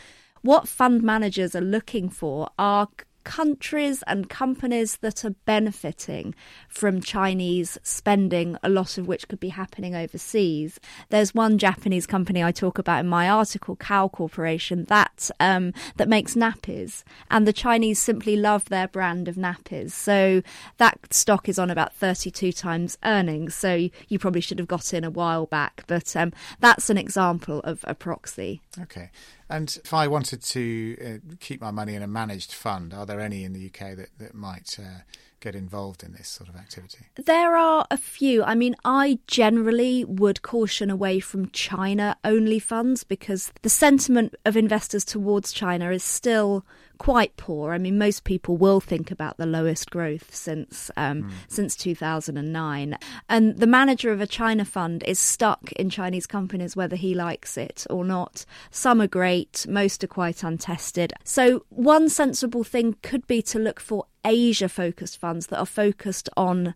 what 0.42 0.68
fund 0.68 1.02
managers 1.02 1.56
are 1.56 1.60
looking 1.60 2.08
for 2.08 2.50
are 2.58 2.88
countries 3.26 4.04
and 4.06 4.30
companies 4.30 4.98
that 4.98 5.24
are 5.24 5.34
benefiting 5.46 6.32
from 6.68 7.00
Chinese 7.02 7.76
spending, 7.82 8.56
a 8.62 8.68
lot 8.68 8.98
of 8.98 9.08
which 9.08 9.26
could 9.26 9.40
be 9.40 9.48
happening 9.48 9.96
overseas. 9.96 10.78
There's 11.08 11.34
one 11.34 11.58
Japanese 11.58 12.06
company 12.06 12.42
I 12.42 12.52
talk 12.52 12.78
about 12.78 13.00
in 13.00 13.08
my 13.08 13.28
article, 13.28 13.74
Kao 13.74 14.06
Corporation, 14.06 14.84
that 14.84 15.28
um, 15.40 15.74
that 15.96 16.08
makes 16.08 16.36
nappies, 16.36 17.02
and 17.28 17.48
the 17.48 17.52
Chinese 17.52 17.98
simply 17.98 18.36
love 18.36 18.66
their 18.66 18.86
brand 18.86 19.26
of 19.26 19.34
nappies. 19.34 19.90
So 19.90 20.42
that 20.76 21.12
stock 21.12 21.48
is 21.48 21.58
on 21.58 21.68
about 21.68 21.92
32 21.94 22.52
times 22.52 22.96
earnings. 23.04 23.56
So 23.56 23.88
you 24.06 24.20
probably 24.20 24.40
should 24.40 24.60
have 24.60 24.68
got 24.68 24.94
in 24.94 25.02
a 25.02 25.10
while 25.10 25.46
back, 25.46 25.82
but 25.88 26.14
um, 26.14 26.32
that's 26.60 26.90
an 26.90 26.96
example 26.96 27.58
of 27.64 27.84
a 27.88 27.94
proxy. 27.94 28.60
Okay. 28.80 29.10
And 29.48 29.78
if 29.84 29.94
I 29.94 30.08
wanted 30.08 30.42
to 30.42 30.96
uh, 31.04 31.34
keep 31.38 31.60
my 31.60 31.70
money 31.70 31.94
in 31.94 32.02
a 32.02 32.08
managed 32.08 32.52
fund, 32.52 32.92
are 32.92 33.06
there 33.06 33.15
any 33.20 33.44
in 33.44 33.52
the 33.52 33.66
UK 33.66 33.96
that, 33.96 34.08
that 34.18 34.34
might 34.34 34.78
uh, 34.78 35.00
get 35.40 35.54
involved 35.54 36.02
in 36.02 36.12
this 36.12 36.28
sort 36.28 36.48
of 36.48 36.56
activity? 36.56 37.06
There 37.16 37.56
are 37.56 37.86
a 37.90 37.96
few. 37.96 38.42
I 38.42 38.54
mean, 38.54 38.74
I 38.84 39.18
generally 39.26 40.04
would 40.04 40.42
caution 40.42 40.90
away 40.90 41.20
from 41.20 41.50
China 41.50 42.16
only 42.24 42.58
funds 42.58 43.04
because 43.04 43.52
the 43.62 43.68
sentiment 43.68 44.34
of 44.44 44.56
investors 44.56 45.04
towards 45.04 45.52
China 45.52 45.90
is 45.90 46.04
still 46.04 46.64
quite 46.98 47.36
poor. 47.36 47.72
I 47.72 47.78
mean, 47.78 47.98
most 47.98 48.24
people 48.24 48.56
will 48.56 48.80
think 48.80 49.10
about 49.10 49.36
the 49.36 49.46
lowest 49.46 49.90
growth 49.90 50.34
since 50.34 50.90
um, 50.96 51.24
mm. 51.24 51.30
since 51.48 51.76
2009. 51.76 52.98
And 53.28 53.58
the 53.58 53.66
manager 53.66 54.12
of 54.12 54.20
a 54.20 54.26
China 54.26 54.64
fund 54.64 55.02
is 55.06 55.18
stuck 55.18 55.72
in 55.72 55.90
Chinese 55.90 56.26
companies 56.26 56.76
whether 56.76 56.96
he 56.96 57.14
likes 57.14 57.56
it 57.56 57.86
or 57.90 58.04
not. 58.04 58.44
Some 58.70 59.00
are 59.00 59.06
great, 59.06 59.66
most 59.68 60.02
are 60.04 60.08
quite 60.08 60.42
untested. 60.42 61.12
So 61.24 61.64
one 61.68 62.08
sensible 62.08 62.64
thing 62.64 62.96
could 63.02 63.26
be 63.26 63.42
to 63.42 63.58
look 63.58 63.80
for 63.80 64.06
Asia 64.26 64.68
focused 64.68 65.18
funds 65.18 65.46
that 65.46 65.58
are 65.58 65.66
focused 65.66 66.28
on 66.36 66.74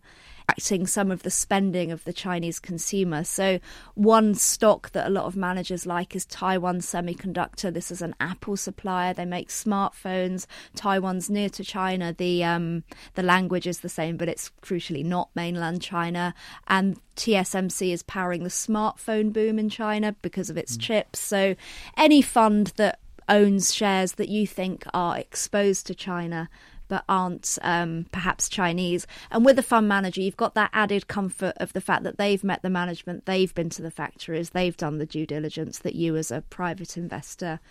acting 0.51 0.85
some 0.85 1.11
of 1.11 1.23
the 1.23 1.29
spending 1.29 1.91
of 1.91 2.03
the 2.03 2.13
Chinese 2.13 2.59
consumer. 2.59 3.23
So, 3.23 3.59
one 3.93 4.33
stock 4.35 4.91
that 4.91 5.07
a 5.07 5.09
lot 5.09 5.25
of 5.25 5.35
managers 5.35 5.85
like 5.85 6.15
is 6.15 6.25
Taiwan 6.25 6.79
Semiconductor. 6.79 7.73
This 7.73 7.91
is 7.91 8.01
an 8.01 8.15
Apple 8.19 8.57
supplier. 8.57 9.13
They 9.13 9.25
make 9.25 9.49
smartphones. 9.49 10.47
Taiwan's 10.75 11.29
near 11.29 11.49
to 11.49 11.63
China. 11.63 12.13
The 12.13 12.43
um, 12.43 12.83
the 13.13 13.23
language 13.23 13.67
is 13.67 13.79
the 13.79 13.89
same, 13.89 14.17
but 14.17 14.29
it's 14.29 14.51
crucially 14.61 15.05
not 15.05 15.29
mainland 15.35 15.81
China. 15.81 16.33
And 16.67 16.99
TSMC 17.15 17.93
is 17.93 18.03
powering 18.03 18.43
the 18.43 18.49
smartphone 18.49 19.31
boom 19.31 19.59
in 19.59 19.69
China 19.69 20.15
because 20.21 20.49
of 20.49 20.57
its 20.57 20.75
mm. 20.75 20.81
chips. 20.81 21.19
So, 21.19 21.55
any 21.97 22.21
fund 22.21 22.73
that 22.77 22.99
owns 23.29 23.73
shares 23.73 24.13
that 24.13 24.27
you 24.27 24.45
think 24.45 24.85
are 24.93 25.17
exposed 25.17 25.87
to 25.87 25.95
China 25.95 26.49
but 26.91 27.05
aren't 27.07 27.57
um, 27.61 28.05
perhaps 28.11 28.49
Chinese. 28.49 29.07
And 29.31 29.45
with 29.45 29.57
a 29.57 29.63
fund 29.63 29.87
manager, 29.87 30.19
you've 30.19 30.35
got 30.35 30.55
that 30.55 30.71
added 30.73 31.07
comfort 31.07 31.53
of 31.55 31.71
the 31.71 31.79
fact 31.79 32.03
that 32.03 32.17
they've 32.17 32.43
met 32.43 32.63
the 32.63 32.69
management, 32.69 33.25
they've 33.25 33.55
been 33.55 33.69
to 33.69 33.81
the 33.81 33.89
factories, 33.89 34.49
they've 34.49 34.75
done 34.75 34.97
the 34.97 35.05
due 35.05 35.25
diligence 35.25 35.79
that 35.79 35.95
you, 35.95 36.17
as 36.17 36.31
a 36.31 36.41
private 36.41 36.97
investor, 36.97 37.61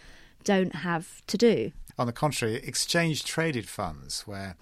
don't 0.43 0.75
have 0.77 1.21
to 1.27 1.37
do. 1.37 1.71
On 1.99 2.07
the 2.07 2.15
contrary, 2.15 2.55
exchange 2.55 3.23
traded 3.23 3.69
funds 3.69 4.23
where 4.27 4.57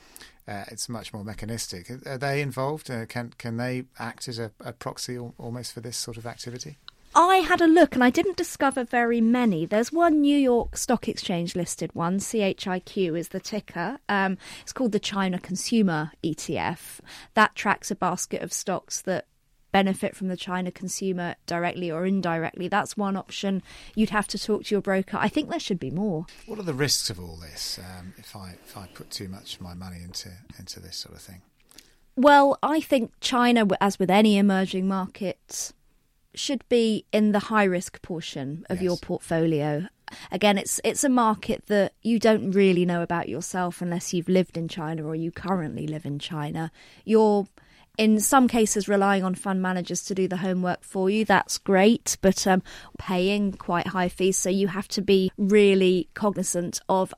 uh, 0.48 0.64
it's 0.72 0.88
much 0.88 1.14
more 1.14 1.22
mechanistic. 1.22 1.88
Are 2.04 2.18
they 2.18 2.42
involved? 2.42 2.90
Uh, 2.90 3.06
can 3.06 3.34
can 3.38 3.58
they 3.58 3.84
act 4.00 4.26
as 4.26 4.40
a, 4.40 4.50
a 4.58 4.72
proxy 4.72 5.16
almost 5.16 5.72
for 5.72 5.80
this 5.80 5.96
sort 5.96 6.16
of 6.16 6.26
activity? 6.26 6.78
I 7.20 7.38
had 7.38 7.60
a 7.60 7.66
look 7.66 7.96
and 7.96 8.04
I 8.04 8.10
didn't 8.10 8.36
discover 8.36 8.84
very 8.84 9.20
many. 9.20 9.66
There's 9.66 9.90
one 9.90 10.20
New 10.20 10.38
York 10.38 10.76
Stock 10.76 11.08
Exchange 11.08 11.56
listed 11.56 11.92
one, 11.92 12.20
CHIQ 12.20 13.18
is 13.18 13.30
the 13.30 13.40
ticker. 13.40 13.98
Um, 14.08 14.38
it's 14.62 14.72
called 14.72 14.92
the 14.92 15.00
China 15.00 15.40
Consumer 15.40 16.12
ETF. 16.22 17.00
That 17.34 17.56
tracks 17.56 17.90
a 17.90 17.96
basket 17.96 18.40
of 18.40 18.52
stocks 18.52 19.02
that 19.02 19.26
benefit 19.72 20.14
from 20.14 20.28
the 20.28 20.36
China 20.36 20.70
consumer 20.70 21.34
directly 21.46 21.90
or 21.90 22.06
indirectly. 22.06 22.68
That's 22.68 22.96
one 22.96 23.16
option. 23.16 23.64
You'd 23.96 24.10
have 24.10 24.28
to 24.28 24.38
talk 24.38 24.66
to 24.66 24.74
your 24.76 24.80
broker. 24.80 25.18
I 25.20 25.28
think 25.28 25.50
there 25.50 25.58
should 25.58 25.80
be 25.80 25.90
more. 25.90 26.24
What 26.46 26.60
are 26.60 26.62
the 26.62 26.72
risks 26.72 27.10
of 27.10 27.18
all 27.18 27.36
this 27.36 27.80
um, 27.98 28.14
if 28.16 28.36
I 28.36 28.54
if 28.64 28.76
I 28.76 28.86
put 28.94 29.10
too 29.10 29.26
much 29.28 29.56
of 29.56 29.60
my 29.60 29.74
money 29.74 30.04
into 30.04 30.30
into 30.56 30.78
this 30.78 30.96
sort 30.96 31.16
of 31.16 31.22
thing? 31.22 31.42
Well, 32.14 32.58
I 32.62 32.80
think 32.80 33.12
China, 33.20 33.66
as 33.80 33.98
with 33.98 34.10
any 34.10 34.38
emerging 34.38 34.86
market, 34.86 35.72
should 36.38 36.66
be 36.68 37.04
in 37.12 37.32
the 37.32 37.38
high 37.38 37.64
risk 37.64 38.00
portion 38.02 38.64
of 38.70 38.78
yes. 38.78 38.84
your 38.84 38.96
portfolio. 38.98 39.88
Again, 40.32 40.56
it's 40.56 40.80
it's 40.84 41.04
a 41.04 41.08
market 41.08 41.66
that 41.66 41.92
you 42.02 42.18
don't 42.18 42.52
really 42.52 42.86
know 42.86 43.02
about 43.02 43.28
yourself 43.28 43.82
unless 43.82 44.14
you've 44.14 44.28
lived 44.28 44.56
in 44.56 44.68
China 44.68 45.04
or 45.04 45.14
you 45.14 45.30
currently 45.30 45.86
live 45.86 46.06
in 46.06 46.18
China. 46.18 46.70
You're 47.04 47.46
in 47.98 48.20
some 48.20 48.48
cases 48.48 48.88
relying 48.88 49.24
on 49.24 49.34
fund 49.34 49.60
managers 49.60 50.04
to 50.04 50.14
do 50.14 50.28
the 50.28 50.36
homework 50.36 50.84
for 50.84 51.10
you 51.10 51.24
that's 51.24 51.58
great 51.58 52.16
but 52.22 52.46
um, 52.46 52.62
paying 52.96 53.52
quite 53.52 53.88
high 53.88 54.08
fees 54.08 54.38
so 54.38 54.48
you 54.48 54.68
have 54.68 54.86
to 54.86 55.02
be 55.02 55.32
really 55.36 56.08
cognizant 56.14 56.80
of 56.88 57.12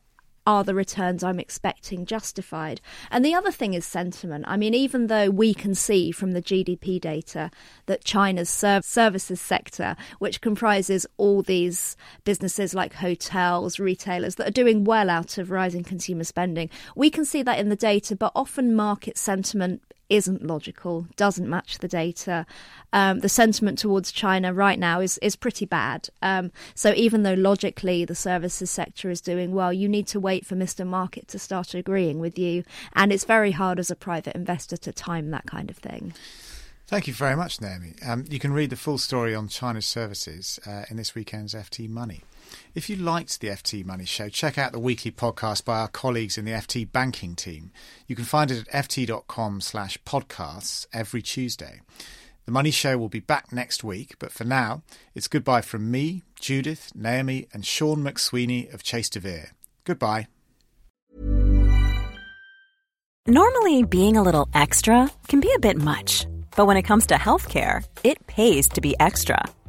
are 0.50 0.64
the 0.64 0.74
returns 0.74 1.22
I'm 1.22 1.38
expecting 1.38 2.04
justified? 2.04 2.80
And 3.10 3.24
the 3.24 3.34
other 3.34 3.52
thing 3.52 3.74
is 3.74 3.86
sentiment. 3.86 4.44
I 4.48 4.56
mean, 4.56 4.74
even 4.74 5.06
though 5.06 5.30
we 5.30 5.54
can 5.54 5.76
see 5.76 6.10
from 6.10 6.32
the 6.32 6.42
GDP 6.42 7.00
data 7.00 7.52
that 7.86 8.04
China's 8.04 8.50
services 8.50 9.40
sector, 9.40 9.94
which 10.18 10.40
comprises 10.40 11.06
all 11.18 11.42
these 11.42 11.96
businesses 12.24 12.74
like 12.74 12.94
hotels, 12.94 13.78
retailers 13.78 14.34
that 14.34 14.48
are 14.48 14.52
doing 14.52 14.82
well 14.82 15.08
out 15.08 15.38
of 15.38 15.52
rising 15.52 15.84
consumer 15.84 16.24
spending, 16.24 16.68
we 16.96 17.10
can 17.10 17.24
see 17.24 17.42
that 17.42 17.60
in 17.60 17.68
the 17.68 17.76
data, 17.76 18.16
but 18.16 18.32
often 18.34 18.74
market 18.74 19.16
sentiment 19.16 19.82
isn't 20.10 20.44
logical, 20.44 21.06
doesn't 21.16 21.48
match 21.48 21.78
the 21.78 21.88
data. 21.88 22.44
Um, 22.92 23.20
the 23.20 23.28
sentiment 23.28 23.78
towards 23.78 24.12
China 24.12 24.52
right 24.52 24.78
now 24.78 25.00
is 25.00 25.16
is 25.18 25.36
pretty 25.36 25.64
bad. 25.64 26.08
Um, 26.20 26.52
so 26.74 26.92
even 26.94 27.22
though 27.22 27.34
logically 27.34 28.04
the 28.04 28.14
services 28.14 28.70
sector 28.70 29.08
is 29.08 29.20
doing 29.20 29.52
well, 29.52 29.72
you 29.72 29.88
need 29.88 30.06
to 30.08 30.20
wait 30.20 30.44
for 30.44 30.56
Mr. 30.56 30.86
Market 30.86 31.28
to 31.28 31.38
start 31.38 31.74
agreeing 31.74 32.18
with 32.18 32.38
you, 32.38 32.64
and 32.94 33.12
it's 33.12 33.24
very 33.24 33.52
hard 33.52 33.78
as 33.78 33.90
a 33.90 33.96
private 33.96 34.34
investor 34.34 34.76
to 34.76 34.92
time 34.92 35.30
that 35.30 35.46
kind 35.46 35.70
of 35.70 35.76
thing. 35.76 36.12
Thank 36.86 37.06
you 37.06 37.14
very 37.14 37.36
much, 37.36 37.60
Naomi. 37.60 37.94
Um, 38.04 38.24
you 38.28 38.40
can 38.40 38.52
read 38.52 38.70
the 38.70 38.76
full 38.76 38.98
story 38.98 39.32
on 39.32 39.46
China's 39.46 39.86
services 39.86 40.58
uh, 40.66 40.82
in 40.90 40.96
this 40.96 41.14
weekend's 41.14 41.54
FT 41.54 41.88
Money. 41.88 42.24
If 42.74 42.88
you 42.88 42.96
liked 42.96 43.40
the 43.40 43.48
FT 43.48 43.84
Money 43.84 44.04
Show, 44.04 44.28
check 44.28 44.58
out 44.58 44.72
the 44.72 44.78
weekly 44.78 45.10
podcast 45.10 45.64
by 45.64 45.80
our 45.80 45.88
colleagues 45.88 46.38
in 46.38 46.44
the 46.44 46.52
FT 46.52 46.90
banking 46.90 47.34
team. 47.34 47.72
You 48.06 48.16
can 48.16 48.24
find 48.24 48.50
it 48.50 48.66
at 48.68 48.88
ft.com 48.88 49.60
slash 49.60 49.98
podcasts 50.04 50.86
every 50.92 51.22
Tuesday. 51.22 51.80
The 52.46 52.52
Money 52.52 52.70
Show 52.70 52.98
will 52.98 53.08
be 53.08 53.20
back 53.20 53.52
next 53.52 53.84
week, 53.84 54.16
but 54.18 54.32
for 54.32 54.44
now, 54.44 54.82
it's 55.14 55.28
goodbye 55.28 55.60
from 55.60 55.90
me, 55.90 56.22
Judith, 56.40 56.90
Naomi, 56.94 57.46
and 57.52 57.64
Sean 57.64 58.02
McSweeney 58.02 58.72
of 58.72 58.82
Chase 58.82 59.10
de 59.10 59.20
Vere. 59.20 59.52
Goodbye. 59.84 60.26
Normally, 63.26 63.84
being 63.84 64.16
a 64.16 64.22
little 64.22 64.48
extra 64.54 65.10
can 65.28 65.40
be 65.40 65.52
a 65.54 65.60
bit 65.60 65.76
much, 65.76 66.26
but 66.56 66.66
when 66.66 66.76
it 66.76 66.82
comes 66.82 67.06
to 67.08 67.14
healthcare, 67.14 67.86
it 68.02 68.26
pays 68.26 68.68
to 68.70 68.80
be 68.80 68.96
extra 68.98 69.44